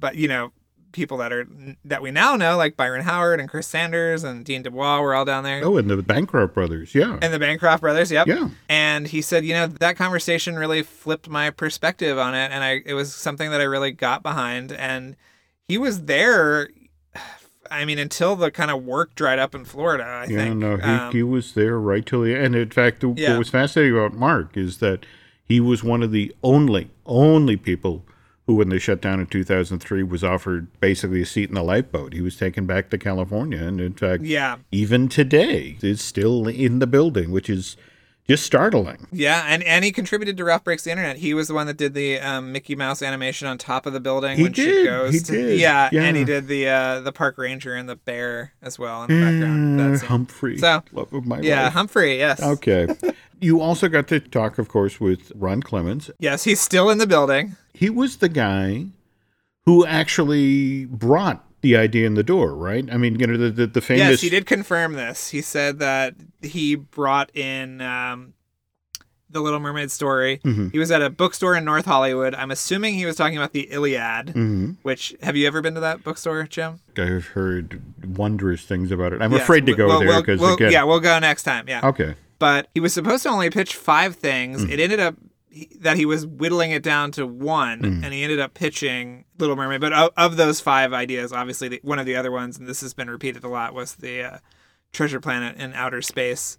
[0.00, 0.52] but you know."
[0.98, 1.46] People that are
[1.84, 5.24] that we now know, like Byron Howard and Chris Sanders and Dean DeBlois, were all
[5.24, 6.92] down there Oh, and the Bancroft brothers.
[6.92, 7.18] Yeah.
[7.22, 8.10] and the Bancroft brothers.
[8.10, 8.26] Yep.
[8.26, 8.48] Yeah.
[8.68, 12.82] And he said, you know, that conversation really flipped my perspective on it, and I
[12.84, 14.72] it was something that I really got behind.
[14.72, 15.14] And
[15.68, 16.68] he was there.
[17.70, 20.02] I mean, until the kind of work dried up in Florida.
[20.04, 20.56] I Yeah, think.
[20.56, 22.56] no, he, Um, he was there right till the end.
[22.56, 23.30] In fact, the, Yeah.
[23.30, 25.04] what was fascinating about Mark is that
[25.44, 28.04] he was one of the only, only people
[28.48, 32.14] who, when they shut down in 2003, was offered basically a seat in the lifeboat.
[32.14, 34.56] He was taken back to California, and in fact, yeah.
[34.72, 37.76] even today, is still in the building, which is
[38.28, 39.06] just startling.
[39.10, 41.16] Yeah, and, and he contributed to Ralph Breaks the Internet.
[41.16, 44.00] He was the one that did the um, Mickey Mouse animation on top of the
[44.00, 45.14] building He when she did, goes.
[45.14, 48.52] he to, did, Yeah, and he did the uh, the park ranger and the bear
[48.62, 49.80] as well in the background.
[49.80, 50.08] Uh, That scene.
[50.08, 51.72] Humphrey, So, love of my Yeah, life.
[51.72, 52.18] Humphrey.
[52.18, 52.42] Yes.
[52.42, 52.86] Okay.
[53.40, 56.10] you also got to talk, of course, with Ron Clements.
[56.18, 57.56] Yes, he's still in the building.
[57.72, 58.86] he was the guy
[59.64, 62.88] who actually brought the idea in the door, right?
[62.92, 64.08] I mean, you know, the the, the famous.
[64.08, 65.30] Yes, he did confirm this.
[65.30, 68.34] He said that he brought in um,
[69.30, 70.40] the Little Mermaid story.
[70.44, 70.72] Mhm.
[70.72, 72.34] He was at a bookstore in North Hollywood.
[72.34, 74.28] I'm assuming he was talking about the Iliad.
[74.28, 74.76] Mhm.
[74.82, 76.80] Which have you ever been to that bookstore, Jim?
[76.96, 77.82] I've heard
[78.16, 79.20] wondrous things about it.
[79.20, 80.72] I'm Yes, afraid to go we'll- there we'll- because we'll- again.
[80.72, 81.68] yeah, we'll go next time.
[81.68, 82.14] Yeah, Okay.
[82.38, 84.64] but he was supposed to only pitch five things.
[84.64, 84.70] Mm.
[84.70, 85.16] It ended up
[85.80, 88.04] that he was whittling it down to one, Mm.
[88.04, 89.80] and he ended up pitching Little Mermaid.
[89.80, 92.80] But of, of those five ideas, obviously the, one of the other ones, and this
[92.80, 94.38] has been repeated a lot, was the uh,
[94.92, 96.58] Treasure Planet in outer space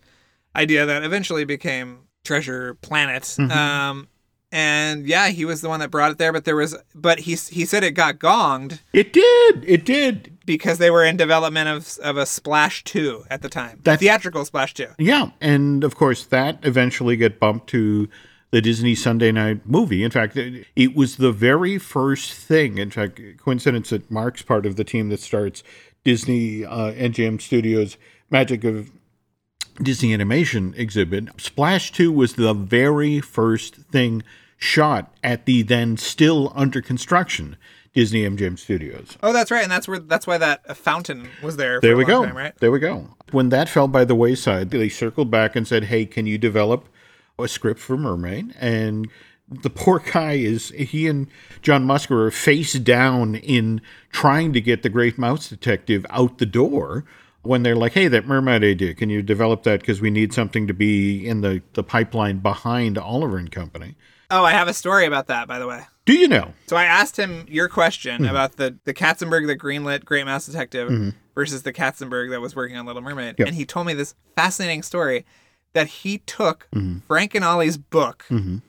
[0.55, 3.23] idea that eventually became Treasure Planet.
[3.23, 3.51] Mm-hmm.
[3.51, 4.07] Um,
[4.51, 6.33] and yeah, he was the one that brought it there.
[6.33, 9.63] But there was, but he he said it got gonged It did.
[9.67, 10.37] It did.
[10.47, 14.45] because they were in development of of a Splash Two at the time, That's- theatrical
[14.45, 14.87] Splash Two.
[14.97, 18.09] Yeah, and of course that eventually get bumped to
[18.51, 20.03] the Disney Sunday night movie.
[20.03, 22.77] In fact, it, it was the very first thing.
[22.77, 25.63] In fact, coincidence that Mark's part of the team that starts
[26.03, 27.97] Disney uh, MGM Studios
[28.29, 28.91] Magic of
[29.81, 31.29] Disney Animation exhibit.
[31.39, 34.23] Splash 2 was the very first thing
[34.57, 37.55] shot at the then still under construction
[37.93, 39.17] Disney MGM Studios.
[39.23, 41.81] Oh, that's right, and that's where that's why that uh, fountain was there.
[41.81, 42.25] For There a we go.
[42.25, 42.53] Time, right?
[42.59, 43.09] There we go.
[43.31, 46.88] When that fell by the wayside, they circled back and said, "Hey, can you develop
[47.43, 49.08] a script for Mermaid?" And
[49.49, 51.28] the poor guy is he and
[51.62, 56.45] John Musker are face down in trying to get the Great Mouse Detective out the
[56.45, 57.06] door.
[57.41, 59.80] When they're like, "Hey, that mermaid idea, can you develop that?
[59.80, 63.95] Because we need something to be in the, the pipeline behind Oliver and Company."
[64.30, 65.84] Oh, I have a story about that, by the way.
[66.06, 66.54] Do you know?
[66.67, 68.30] So I asked him your question Hmm.
[68.30, 71.10] about the the Katzenberg that greenlit Great Mouse Detective Mm-hmm.
[71.34, 73.47] versus the Katzenberg that was working on Little Mermaid, Yep.
[73.47, 75.25] and he told me this fascinating story
[75.73, 76.99] that he took Mm-hmm.
[77.08, 78.25] Frank and Ollie's book,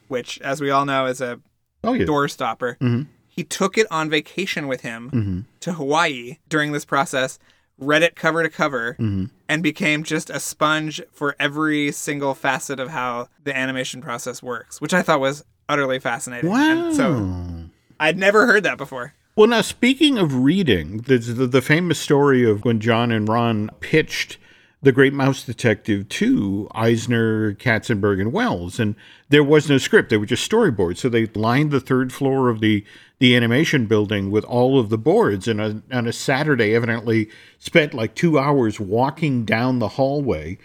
[0.08, 1.40] which, as we all know, is a
[1.82, 2.04] Oh yeah.
[2.04, 2.76] door stopper.
[2.80, 3.02] Mm-hmm.
[3.28, 7.38] He took it on vacation with him to Hawaii during this process,
[7.78, 9.26] read it cover to cover, Mm-hmm.
[9.48, 14.80] and became just a sponge for every single facet of how the animation process works,
[14.80, 16.50] which I thought was utterly fascinating.
[16.50, 16.86] Wow.
[16.88, 19.14] And so I'd never heard that before.
[19.36, 23.70] Well, now speaking of reading, there's the, the famous story of when John and Ron
[23.80, 24.36] pitched
[24.82, 28.94] the Great Mouse Detective to Eisner, Katzenberg, and Wells, and
[29.28, 30.98] there was no script; they were just storyboards.
[30.98, 32.84] So they lined the third floor of the
[33.18, 37.92] the animation building with all of the boards, and a, on a Saturday, evidently spent
[37.92, 40.56] like two hours walking down the hallway.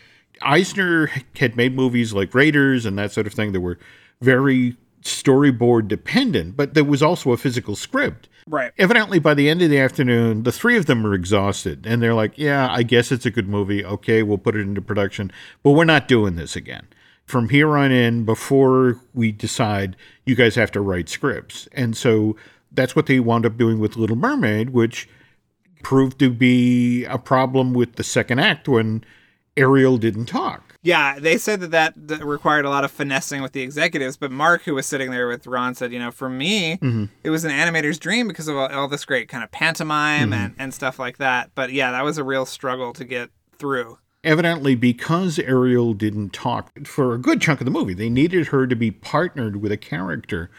[0.42, 3.80] Eisner had made movies like Raiders and that sort of thing that were
[4.22, 8.28] very storyboard dependent, but there was also a physical script.
[8.48, 8.72] Right.
[8.78, 12.14] Evidently, by the end of the afternoon, the three of them are exhausted, and they're
[12.14, 13.84] like, "Yeah, I guess it's a good movie.
[13.84, 15.32] Okay, we'll put it into production,
[15.64, 16.86] but we're not doing this again.
[17.26, 22.36] From here on in, before we decide, you guys have to write scripts." And so
[22.72, 25.10] that's what they wound up doing with Little Mermaid, which
[25.82, 29.04] proved to be a problem with the second act when
[29.58, 30.65] Ariel didn't talk.
[30.86, 34.32] Yeah, they said that, that that required a lot of finessing with the executives, but
[34.32, 37.06] Mark, who was sitting there with Ron, said, you know, for me, mm-hmm.
[37.24, 40.34] it was an animator's dream because of all, all this great kind of pantomime mm-hmm.
[40.34, 41.50] and, and stuff like that.
[41.56, 43.98] But yeah, that was a real struggle to get through.
[44.26, 48.68] evidently because Ariel didn't talk for a good chunk of the movie, they needed her
[48.68, 50.50] to be partnered with a character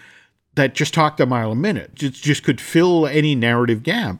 [0.54, 4.18] that just talked a mile a minute, just, just could fill any narrative gap.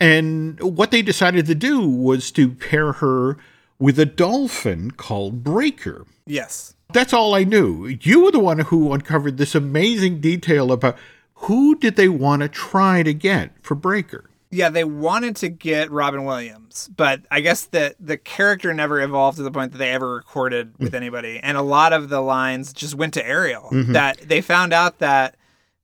[0.00, 3.36] And what they decided to do was to pair her
[3.78, 6.06] with a dolphin called Breaker.
[6.26, 6.74] Yes.
[6.92, 7.86] That's all I knew.
[7.86, 10.96] You were the one who uncovered this amazing detail about
[11.34, 14.30] who did they want to try to get for Breaker.
[14.50, 19.36] Yeah, they wanted to get Robin Williams, but I guess that the character never evolved
[19.38, 20.96] to the point that they ever recorded with mm.
[20.96, 21.40] anybody.
[21.42, 23.68] And a lot of the lines just went to Ariel.
[23.72, 23.92] Mm-hmm.
[23.92, 25.36] That they found out that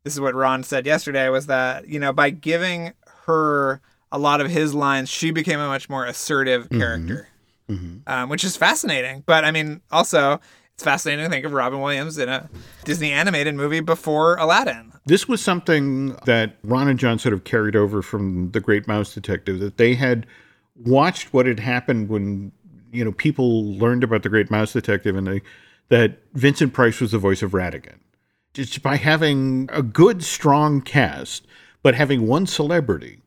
[0.04, 2.92] this is what Ron said yesterday was that, you know, by giving
[3.26, 6.78] her a lot of his lines, she became a much more assertive mm-hmm.
[6.78, 7.28] character,
[8.06, 9.22] Um, which is fascinating.
[9.26, 10.40] But I mean, also,
[10.74, 12.48] it's fascinating to think of Robin Williams in a
[12.84, 14.92] Disney animated movie before Aladdin.
[15.04, 19.14] This was something that Ron and John sort of carried over from The Great Mouse
[19.14, 20.26] Detective, that they had
[20.76, 22.52] watched what had happened when,
[22.92, 25.42] you know, people learned about The Great Mouse Detective and they,
[25.88, 27.98] that Vincent Price was the voice of Ratigan.
[28.54, 31.46] Just by having a good, strong cast,
[31.82, 33.22] but having one celebrity,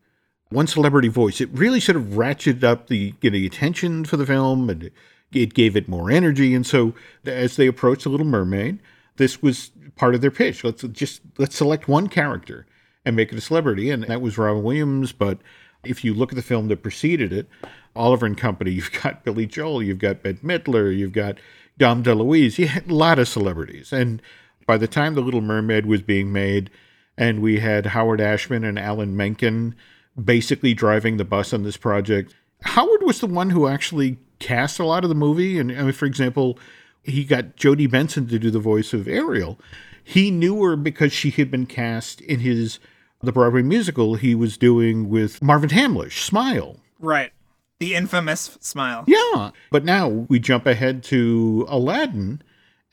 [0.50, 4.26] one celebrity voice, it really sort of ratcheted up the, you know, attention for the
[4.26, 4.92] film and
[5.34, 6.54] it gave it more energy.
[6.54, 6.94] And so
[7.26, 8.80] as they approached The Little Mermaid,
[9.18, 10.64] this was part of their pitch.
[10.64, 12.66] Let's just let's select one character
[13.06, 15.12] and make it a celebrity, and that was Robin Williams.
[15.12, 15.40] But
[15.84, 17.48] if you look at the film that preceded it,
[17.96, 21.38] Oliver and Company, you've got Billy Joel, you've got Bette Midler, you've got
[21.78, 22.58] Dom DeLuise.
[22.58, 24.22] You had a lot of celebrities, and
[24.66, 26.70] by the time The Little Mermaid was being made,
[27.18, 29.76] and we had Howard Ashman and Alan Menken
[30.22, 32.36] basically driving the bus on this project.
[32.62, 35.92] Howard was the one who actually cast a lot of the movie, and I mean,
[35.92, 36.58] for example
[37.06, 39.60] he got Jodi Benson to do the voice of Ariel.
[40.04, 42.80] He knew her because she had been cast in his
[43.22, 46.78] the Broadway musical he was doing with Marvin Hamlisch, Smile.
[47.00, 47.32] Right.
[47.80, 49.04] The infamous smile.
[49.08, 49.52] Yeah.
[49.72, 52.42] But now we jump ahead to Aladdin,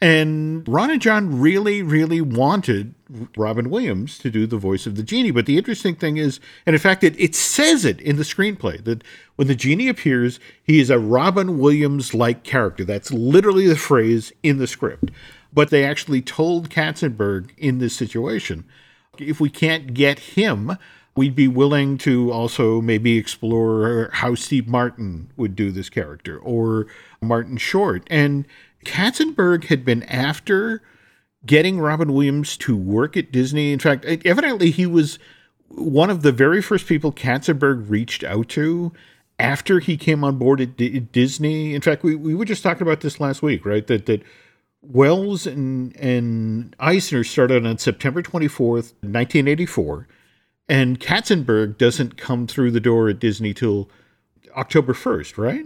[0.02, 2.92] And Ron and John really, really wanted
[3.36, 5.30] Robin Williams to do the voice of the genie.
[5.30, 8.82] But the interesting thing is, and in fact, it, it says it in the screenplay
[8.82, 9.04] that
[9.36, 12.84] when the genie appears, he is a Robin Williams like character.
[12.84, 15.12] That's literally the phrase in the script.
[15.52, 18.64] But they actually told Katzenberg in this situation
[19.18, 20.76] if we can't get him,
[21.14, 26.88] we'd be willing to also maybe explore how Steve Martin would do this character or
[27.20, 28.02] Martin Short.
[28.08, 28.46] And
[28.84, 30.82] Katzenberg had been after
[31.44, 33.72] getting Robin Williams to work at Disney.
[33.72, 35.18] In fact, evidently he was
[35.68, 38.92] one of the very first people Katzenberg reached out to
[39.38, 41.74] after he came on board at D- Disney.
[41.74, 43.86] In fact, we, we were just talking about this last week, right?
[43.86, 44.22] That that
[44.82, 50.08] Wells and and Eisner started on September 24th, 1984,
[50.68, 53.88] and Katzenberg doesn't come through the door at Disney till
[54.56, 55.64] October 1st, right?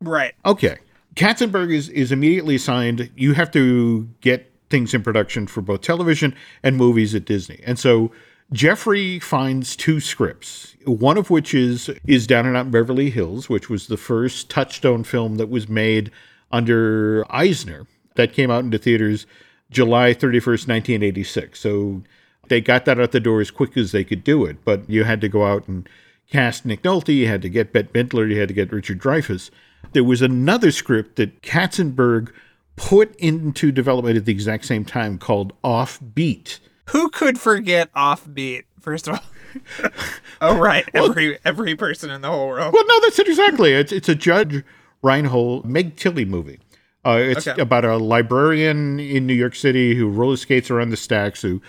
[0.00, 0.34] Right.
[0.44, 0.78] Okay.
[1.14, 6.34] Katzenberg is, is immediately assigned, you have to get things in production for both television
[6.62, 7.60] and movies at Disney.
[7.64, 8.10] And so
[8.52, 13.48] Jeffrey finds two scripts, one of which is is Down and Out in Beverly Hills,
[13.48, 16.10] which was the first touchstone film that was made
[16.52, 19.26] under Eisner that came out into theaters
[19.70, 21.58] July 31st, 1986.
[21.58, 22.02] So
[22.48, 25.04] they got that out the door as quick as they could do it, but you
[25.04, 25.88] had to go out and
[26.30, 29.50] cast Nick Nolte, you had to get Bette Midler, you had to get Richard Dreyfuss.
[29.92, 32.32] There was another script that Katzenberg
[32.76, 36.58] put into development at the exact same time called Offbeat.
[36.90, 38.64] Who could forget Offbeat?
[38.80, 39.90] First of all,
[40.40, 42.74] oh right, well, every every person in the whole world.
[42.74, 43.72] Well, no, that's it exactly.
[43.72, 44.62] It's it's a Judge
[45.02, 46.58] Reinhold Meg Tilly movie.
[47.06, 47.60] Uh, it's okay.
[47.60, 51.60] about a librarian in New York City who roller skates around the stacks, who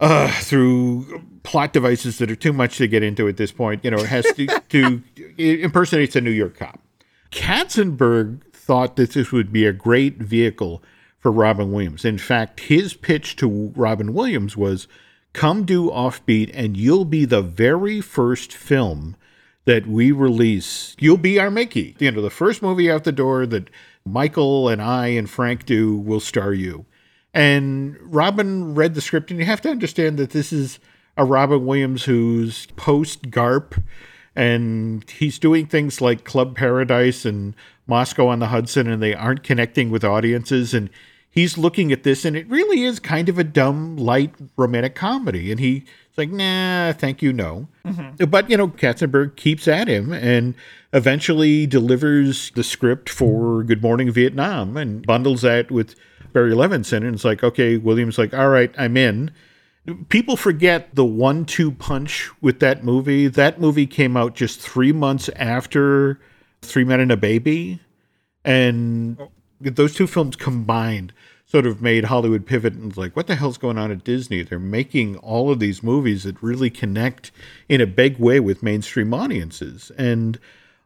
[0.00, 3.90] uh, through plot devices that are too much to get into at this point, you
[3.90, 5.02] know, it has to, to
[5.38, 6.80] impersonates a New York cop.
[7.30, 10.82] Katzenberg thought that this would be a great vehicle
[11.18, 12.04] for Robin Williams.
[12.04, 14.86] In fact, his pitch to Robin Williams was
[15.32, 19.16] come do Offbeat, and you'll be the very first film
[19.64, 20.96] that we release.
[20.98, 21.96] You'll be our Mickey.
[21.98, 23.68] You know, the first movie out the door that
[24.04, 26.86] Michael and I and Frank do will star you.
[27.38, 30.80] And Robin read the script, and you have to understand that this is
[31.16, 33.80] a Robin Williams who's post GARP,
[34.34, 37.54] and he's doing things like Club Paradise and
[37.86, 40.74] Moscow on the Hudson, and they aren't connecting with audiences.
[40.74, 40.90] And
[41.30, 45.52] he's looking at this, and it really is kind of a dumb, light romantic comedy.
[45.52, 45.84] And he's
[46.16, 47.68] like, nah, thank you, no.
[47.86, 48.24] Mm-hmm.
[48.24, 50.56] But, you know, Katzenberg keeps at him and
[50.92, 55.94] eventually delivers the script for Good Morning Vietnam and bundles that with
[56.32, 56.98] Barry Levinson.
[56.98, 59.30] And it's like, okay, Williams like, all right, I'm in.
[60.08, 63.26] People forget the one two punch with that movie.
[63.26, 66.20] That movie came out just three months after
[66.62, 67.80] Three Men and a Baby.
[68.44, 69.30] And oh.
[69.60, 71.12] those two films combined
[71.46, 74.42] sort of made Hollywood pivot and like, what the hell's going on at Disney?
[74.42, 77.30] They're making all of these movies that really connect
[77.68, 79.90] in a big way with mainstream audiences.
[79.96, 80.38] And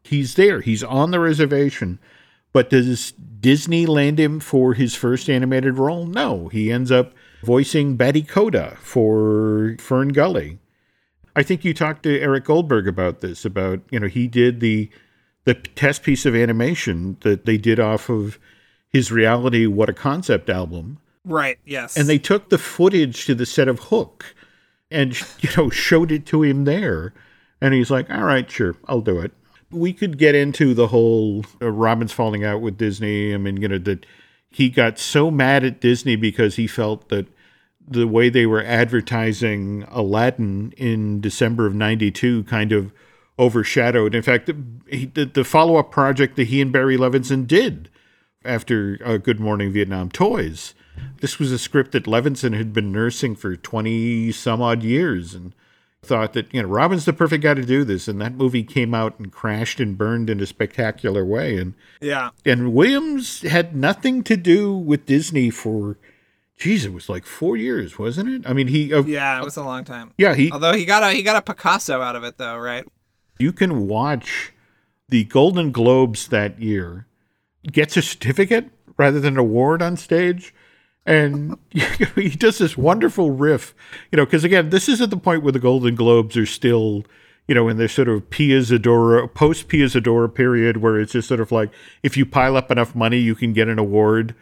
[0.05, 1.99] he's there, he's on the reservation.
[2.53, 6.07] But does Disney land him for his first animated role?
[6.07, 6.49] No.
[6.49, 7.13] He ends up
[7.43, 10.59] voicing Batty Koda for FernGully.
[11.35, 14.91] I think you talked to Eric Goldberg about this, about, you know, he did the
[15.45, 18.39] the test piece of animation that they did off of
[18.91, 21.01] his reality What a Concept album.
[21.25, 21.97] Right, yes.
[21.97, 24.37] And they took the footage to the set of Hook
[24.89, 27.13] and, you know, showed it to him there.
[27.61, 29.33] And he's like, all right, sure, I'll do it
[29.73, 33.35] we could get into the whole uh, Robin's falling out with Disney.
[33.35, 34.07] I mean, you know, that
[34.51, 37.27] he got so mad at Disney because he felt that
[37.87, 42.93] the way they were advertising Aladdin in December of 92 kind of
[43.39, 44.15] overshadowed.
[44.15, 47.91] In fact, the, the, follow up project that he and Barry Levinson did
[48.45, 50.75] after uh, Good Morning Vietnam Toys.
[51.21, 55.35] This was a script that Levinson had been nursing for 20 some odd years.
[55.35, 55.55] And
[56.03, 58.09] thought that, you know, Robin's the perfect guy to do this.
[58.09, 61.57] And that movie came out and crashed and burned in a spectacular way.
[61.57, 62.31] And yeah.
[62.45, 65.97] And Williams had nothing to do with Disney for
[66.63, 68.43] geez, it was like four years, wasn't it?
[68.49, 70.13] I mean, he uh, yeah, it was a long time.
[70.17, 72.87] Yeah, he although he got a he got a Picasso out of it though, right?
[73.39, 74.53] You can watch
[75.09, 77.07] the Golden Globes that year,
[77.71, 80.55] gets a certificate rather than an award on stage,
[81.05, 81.57] and
[82.15, 83.75] he does this wonderful riff,
[84.11, 87.05] you know, because again, this is at the point where the Golden Globes are still,
[87.49, 91.29] you know, in this sort of Pia Zadora, post Pia Zadora period where it's just
[91.29, 91.71] sort of like
[92.03, 94.35] if you pile up enough money, you can get an award.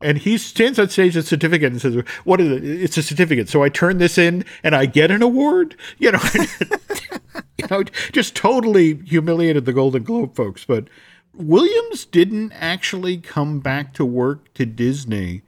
[0.00, 2.64] And he stands on stage with a certificate and says, "What is it?
[2.64, 3.48] It's a certificate.
[3.48, 6.20] So I turn this in and I get an award." You know,
[7.58, 7.82] you know,
[8.12, 10.64] just totally humiliated the Golden Globe folks.
[10.64, 10.86] But
[11.34, 15.42] Williams didn't actually come back to work to Disney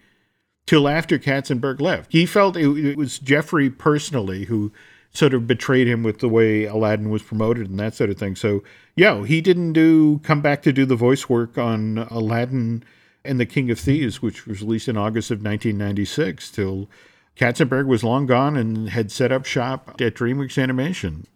[0.70, 2.12] till after Katzenberg left.
[2.12, 4.70] He felt it, it was Jeffrey personally who
[5.12, 8.36] sort of betrayed him with the way Aladdin was promoted and that sort of thing.
[8.36, 8.62] So,
[8.94, 12.84] yeah, he didn't do come back to do the voice work on Aladdin
[13.24, 16.88] and the King of Thieves, which was released in August of 1996, till
[17.36, 21.26] Katzenberg was long gone and had set up shop at DreamWorks Animation.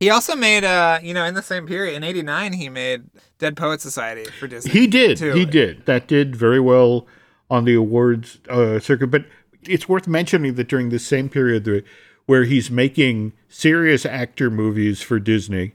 [0.00, 3.04] He also made, uh, you know, in the same period, in '89, he made
[3.38, 4.72] Dead Poet Society for Disney.
[4.72, 5.18] He did.
[5.18, 5.34] too.
[5.34, 5.86] He did.
[5.86, 7.06] That did very well
[7.52, 9.08] on the awards uh, circuit.
[9.08, 9.26] But
[9.62, 11.84] it's worth mentioning that during the same period
[12.26, 15.72] where he's making serious actor movies for Disney,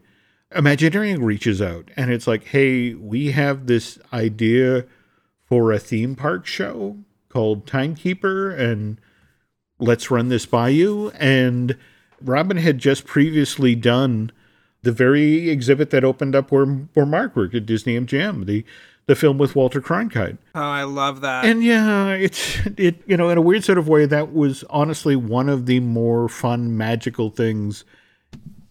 [0.56, 4.86] Imagineering reaches out and it's like, hey, we have this idea
[5.44, 6.98] for a theme park show
[7.28, 9.00] called Timekeeper, and
[9.78, 11.12] let's run this by you.
[11.12, 11.78] And
[12.22, 14.32] Robin had just previously done
[14.84, 18.64] the very exhibit that opened up where, where Mark worked at Disney MGM, the
[19.08, 20.38] the film with Walter Cronkite.
[20.54, 21.46] Oh, I love that.
[21.46, 25.16] And yeah, it's it you know in a weird sort of way that was honestly
[25.16, 27.84] one of the more fun magical things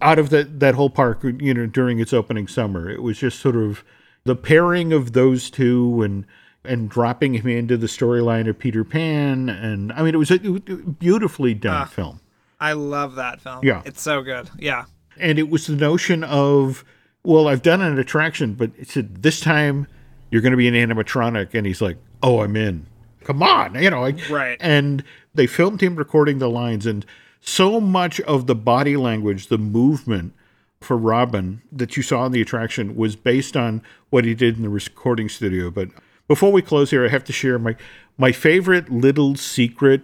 [0.01, 2.89] out of that that whole park you know during its opening summer.
[2.89, 3.83] It was just sort of
[4.25, 6.27] the pairing of those two and
[6.65, 10.39] and dropping him into the storyline of Peter Pan and I mean it was a
[10.39, 12.21] beautifully done ah, film.
[12.61, 13.61] I love that film.
[13.63, 13.83] Yeah.
[13.87, 14.51] It's so good.
[14.59, 14.85] Yeah.
[15.19, 16.85] And it was the notion of
[17.23, 19.89] well, I've done an attraction, but it said this time
[20.31, 22.87] you're going to be an animatronic and he's like, "Oh, I'm in."
[23.25, 24.57] Come on, you know, like, Right.
[24.61, 25.03] And
[25.35, 27.05] they filmed him recording the lines and
[27.41, 30.33] so much of the body language, the movement
[30.81, 34.63] for Robin that you saw in the attraction was based on what he did in
[34.63, 35.71] the recording studio.
[35.71, 35.89] But
[36.29, 37.77] before we close here, I have to share my
[38.19, 40.03] my favorite little secret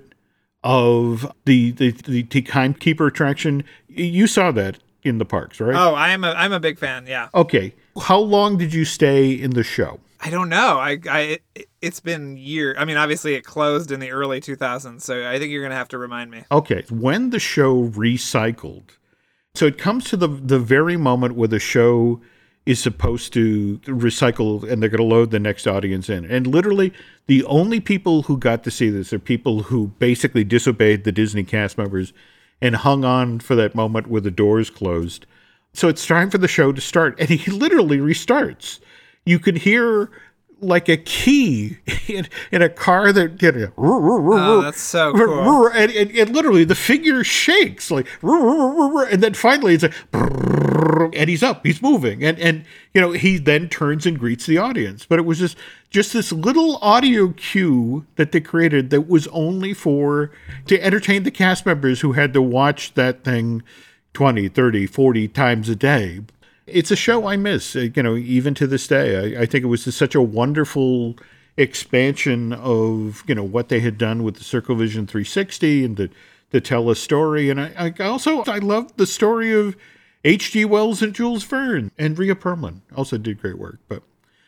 [0.62, 3.64] of the the the, the timekeeper attraction.
[3.88, 5.74] You saw that in the parks, right?
[5.74, 7.06] Oh, I am a I'm a big fan.
[7.06, 7.28] Yeah.
[7.34, 7.74] Okay.
[8.00, 10.00] How long did you stay in the show?
[10.20, 10.78] I don't know.
[10.78, 12.74] I I it, it's been year.
[12.78, 15.88] I mean, obviously it closed in the early 2000s, so I think you're gonna have
[15.88, 16.44] to remind me.
[16.50, 18.90] Okay, when the show recycled,
[19.54, 22.20] so it comes to the the very moment where the show
[22.64, 26.24] is supposed to recycle and they're going to load the next audience in.
[26.24, 26.92] And literally,
[27.26, 31.42] the only people who got to see this are people who basically disobeyed the Disney
[31.42, 32.12] cast members
[32.62, 35.26] and hung on for that moment where the doors closed.
[35.74, 38.78] So it's time for the show to start, and he literally restarts.
[39.26, 40.10] You could hear
[40.60, 45.66] like a key in, in a car that you know, Oh, that's so cool.
[45.68, 49.92] and, and, and literally the figure shakes like and then finally it's like
[51.14, 54.58] and he's up he's moving and and you know he then turns and greets the
[54.58, 55.56] audience but it was just
[55.90, 60.30] just this little audio cue that they created that was only for
[60.66, 63.62] to entertain the cast members who had to watch that thing
[64.14, 66.20] 20 30 40 times a day
[66.66, 69.36] it's a show I miss, uh, you know, even to this day.
[69.36, 71.16] I, I think it was just such a wonderful
[71.56, 76.08] expansion of, you know, what they had done with the Circle Vision 360 and to,
[76.52, 77.50] to tell a story.
[77.50, 79.76] And I, I also, I loved the story of
[80.24, 80.64] H.G.
[80.66, 83.78] Wells and Jules Verne and Rhea Perlman also did great work.
[83.88, 84.02] But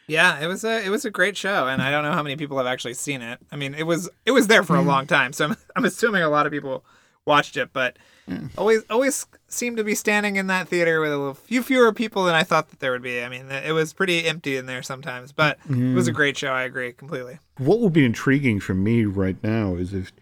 [0.07, 2.37] Yeah, it was a it was a great show, and I don't know how many
[2.37, 3.41] people have actually seen it.
[3.51, 6.23] I mean, it was it was there for a long time, so I'm, I'm assuming
[6.23, 6.85] a lot of people
[7.27, 7.97] watched it, but
[8.57, 12.25] always always seemed to be standing in that theater with a little, few fewer people
[12.25, 13.23] than I thought that there would be.
[13.23, 16.53] I mean, it was pretty empty in there sometimes, but it was a great show.
[16.53, 17.39] I agree completely.
[17.59, 20.13] what will be intriguing for me right now is if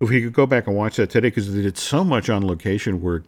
[0.00, 2.46] if we could go back and watch that today because they did so much on
[2.46, 3.24] location work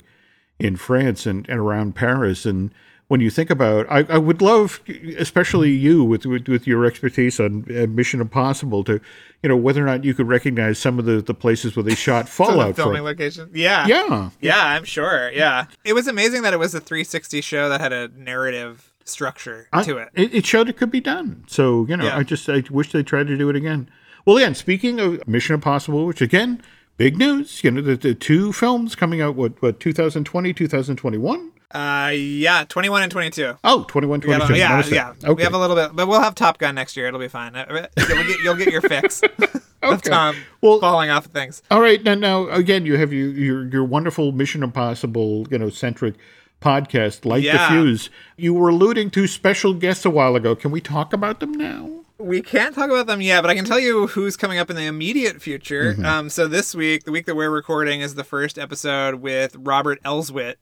[0.59, 2.73] in France and, and around Paris and
[3.09, 4.81] when you think about I, I would love
[5.19, 9.01] especially you with, with with your expertise on uh, Mission Impossible to
[9.43, 11.95] you know whether or not you could recognize some of the, the places where they
[12.07, 13.05] shot Fallout filming from.
[13.05, 14.31] location, yeah, Yeah.
[14.41, 15.31] yeah, I'm sure.
[15.33, 19.69] Yeah, it was amazing that it was a 360 show that had a narrative structure
[19.73, 20.09] I- to it.
[20.15, 20.33] it.
[20.35, 21.45] It showed it could be done.
[21.49, 22.17] So, you know, Yeah.
[22.19, 23.91] I just I wish they tried to do it again.
[24.25, 26.63] Well, again, speaking of Mission Impossible, which again,
[26.97, 31.51] big news, you know, the, the two films coming out, what, what 2020, 2021?
[31.75, 33.55] Uh, yeah, 21 and 22.
[33.65, 34.53] Oh, 21, We 22.
[34.53, 35.13] a- yeah, yeah.
[35.25, 35.33] Okay.
[35.33, 37.07] We have a little bit, but we'll have Top Gun next year.
[37.07, 37.57] It'll be fine.
[37.57, 40.11] Uh, You'll get, you'll get your fix of Okay.
[40.11, 41.63] Tom Well- falling off of things.
[41.71, 45.71] All right, now, now again, you have your your, your wonderful Mission Impossible, you know,
[45.71, 46.15] centric
[46.61, 47.75] podcast, Light Yeah.
[47.75, 48.11] the Fuse.
[48.37, 50.55] You were alluding to special guests a while ago.
[50.55, 52.02] Can we talk about them now?
[52.23, 54.77] We can't talk about them yet, but I can tell you who's coming up in
[54.77, 55.97] the immediate future.
[56.05, 60.01] Um, so this week, the week that we're recording, is the first episode with Robert
[60.05, 60.55] Elswit,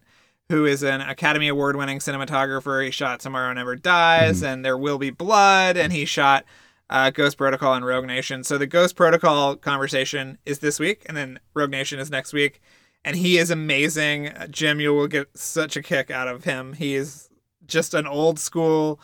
[0.48, 2.82] who is an Academy Award winning cinematographer.
[2.82, 6.46] He shot Tomorrow Never Dies and There Will Be Blood, and he shot
[6.88, 8.42] uh, Ghost Protocol and Rogue Nation.
[8.42, 12.62] So the Ghost Protocol conversation is this week, and then Rogue Nation is next week.
[13.04, 14.32] And he is amazing.
[14.50, 16.72] Jim, you will get such a kick out of him.
[16.72, 17.28] He is
[17.66, 18.98] just an old school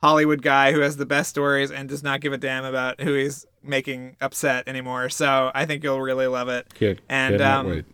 [0.00, 3.14] Hollywood guy who has the best stories and does not give a damn about who
[3.14, 5.08] he's making upset anymore.
[5.08, 6.72] So I think you'll really love it.
[6.74, 7.84] Can't, And, um.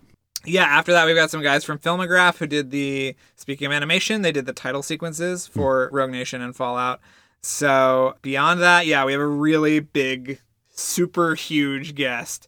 [0.46, 4.20] Yeah, after that, we've got some guys from Filmograph who did the, speaking of animation,
[4.20, 7.00] they did the title sequences for Rogue Nation and Fallout.
[7.40, 12.46] So beyond that, yeah, we have a really big, super huge guest.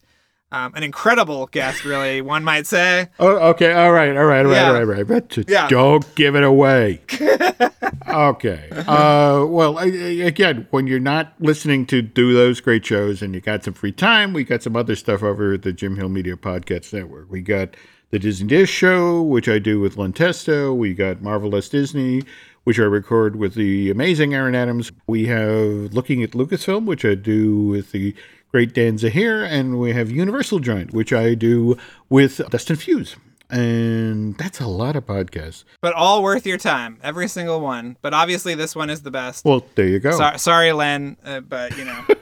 [0.49, 3.09] Um, an incredible guest, really, one might say.
[3.19, 3.73] Oh, okay.
[3.73, 4.15] All right.
[4.15, 4.45] All right.
[4.45, 4.55] All right.
[4.55, 4.67] Yeah.
[4.67, 4.81] All right.
[4.81, 5.07] All right.
[5.07, 5.67] But just Yeah.
[5.67, 7.01] don't give it away.
[8.07, 8.69] okay.
[8.71, 13.63] Uh, well, again, when you're not listening to do those great shows and you got
[13.63, 16.93] some free time, we got some other stuff over at the Jim Hill Media Podcast
[16.93, 17.29] Network.
[17.29, 17.75] We got
[18.11, 20.73] the Disney Dish Show, which I do with Len Testa.
[20.73, 22.23] We got Marvelous Disney,
[22.63, 24.91] which I record with the amazing Aaron Adams.
[25.07, 28.15] We have Looking at Lucasfilm, which I do with the
[28.51, 31.77] great Danza here, and we have Universal Joint, which I do
[32.09, 33.15] with Dustin Fuse.
[33.49, 35.63] And that's a lot of podcasts.
[35.81, 37.95] But all worth your time, every single one.
[38.01, 39.45] But obviously, this one is the best.
[39.45, 40.17] Well, there you go.
[40.17, 42.03] So- sorry, Len, uh, but you know.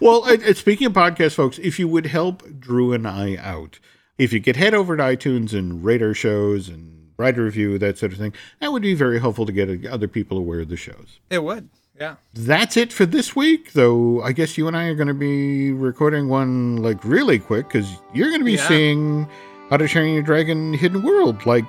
[0.00, 3.80] Well, and, and speaking of podcasts, folks, if you would help Drew and I out,
[4.18, 7.76] if you could head over to iTunes and rate our shows and write a review,
[7.78, 10.68] that sort of thing, that would be very helpful to get other people aware of
[10.68, 11.18] the shows.
[11.28, 11.70] It would.
[11.98, 12.16] Yeah.
[12.34, 14.20] That's it for this week, though.
[14.22, 17.88] I guess you and I are going to be recording one like really quick because
[18.12, 18.66] you're going to be Yeah.
[18.68, 19.28] seeing
[19.70, 21.64] How to Train Your Dragon Hidden World like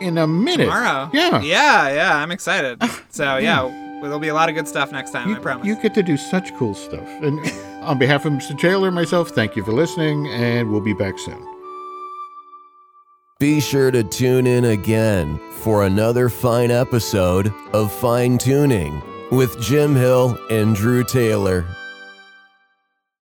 [0.00, 0.64] in a minute.
[0.64, 1.08] Tomorrow.
[1.14, 1.40] Yeah.
[1.40, 2.16] Yeah, yeah.
[2.18, 2.76] I'm excited.
[2.82, 3.02] Ah.
[3.08, 3.62] So, yeah,
[4.02, 5.66] there'll be a lot of good stuff next time, I You, promise.
[5.66, 7.08] you get to do such cool stuff.
[7.22, 7.40] And
[7.82, 8.58] on behalf of Mr.
[8.58, 11.42] Taylor and myself, thank you for listening, and we'll be back soon.
[13.40, 19.94] Be sure to tune in again for another fine episode of Fine Tuning with Jim
[19.94, 21.66] Hill and Drew Taylor.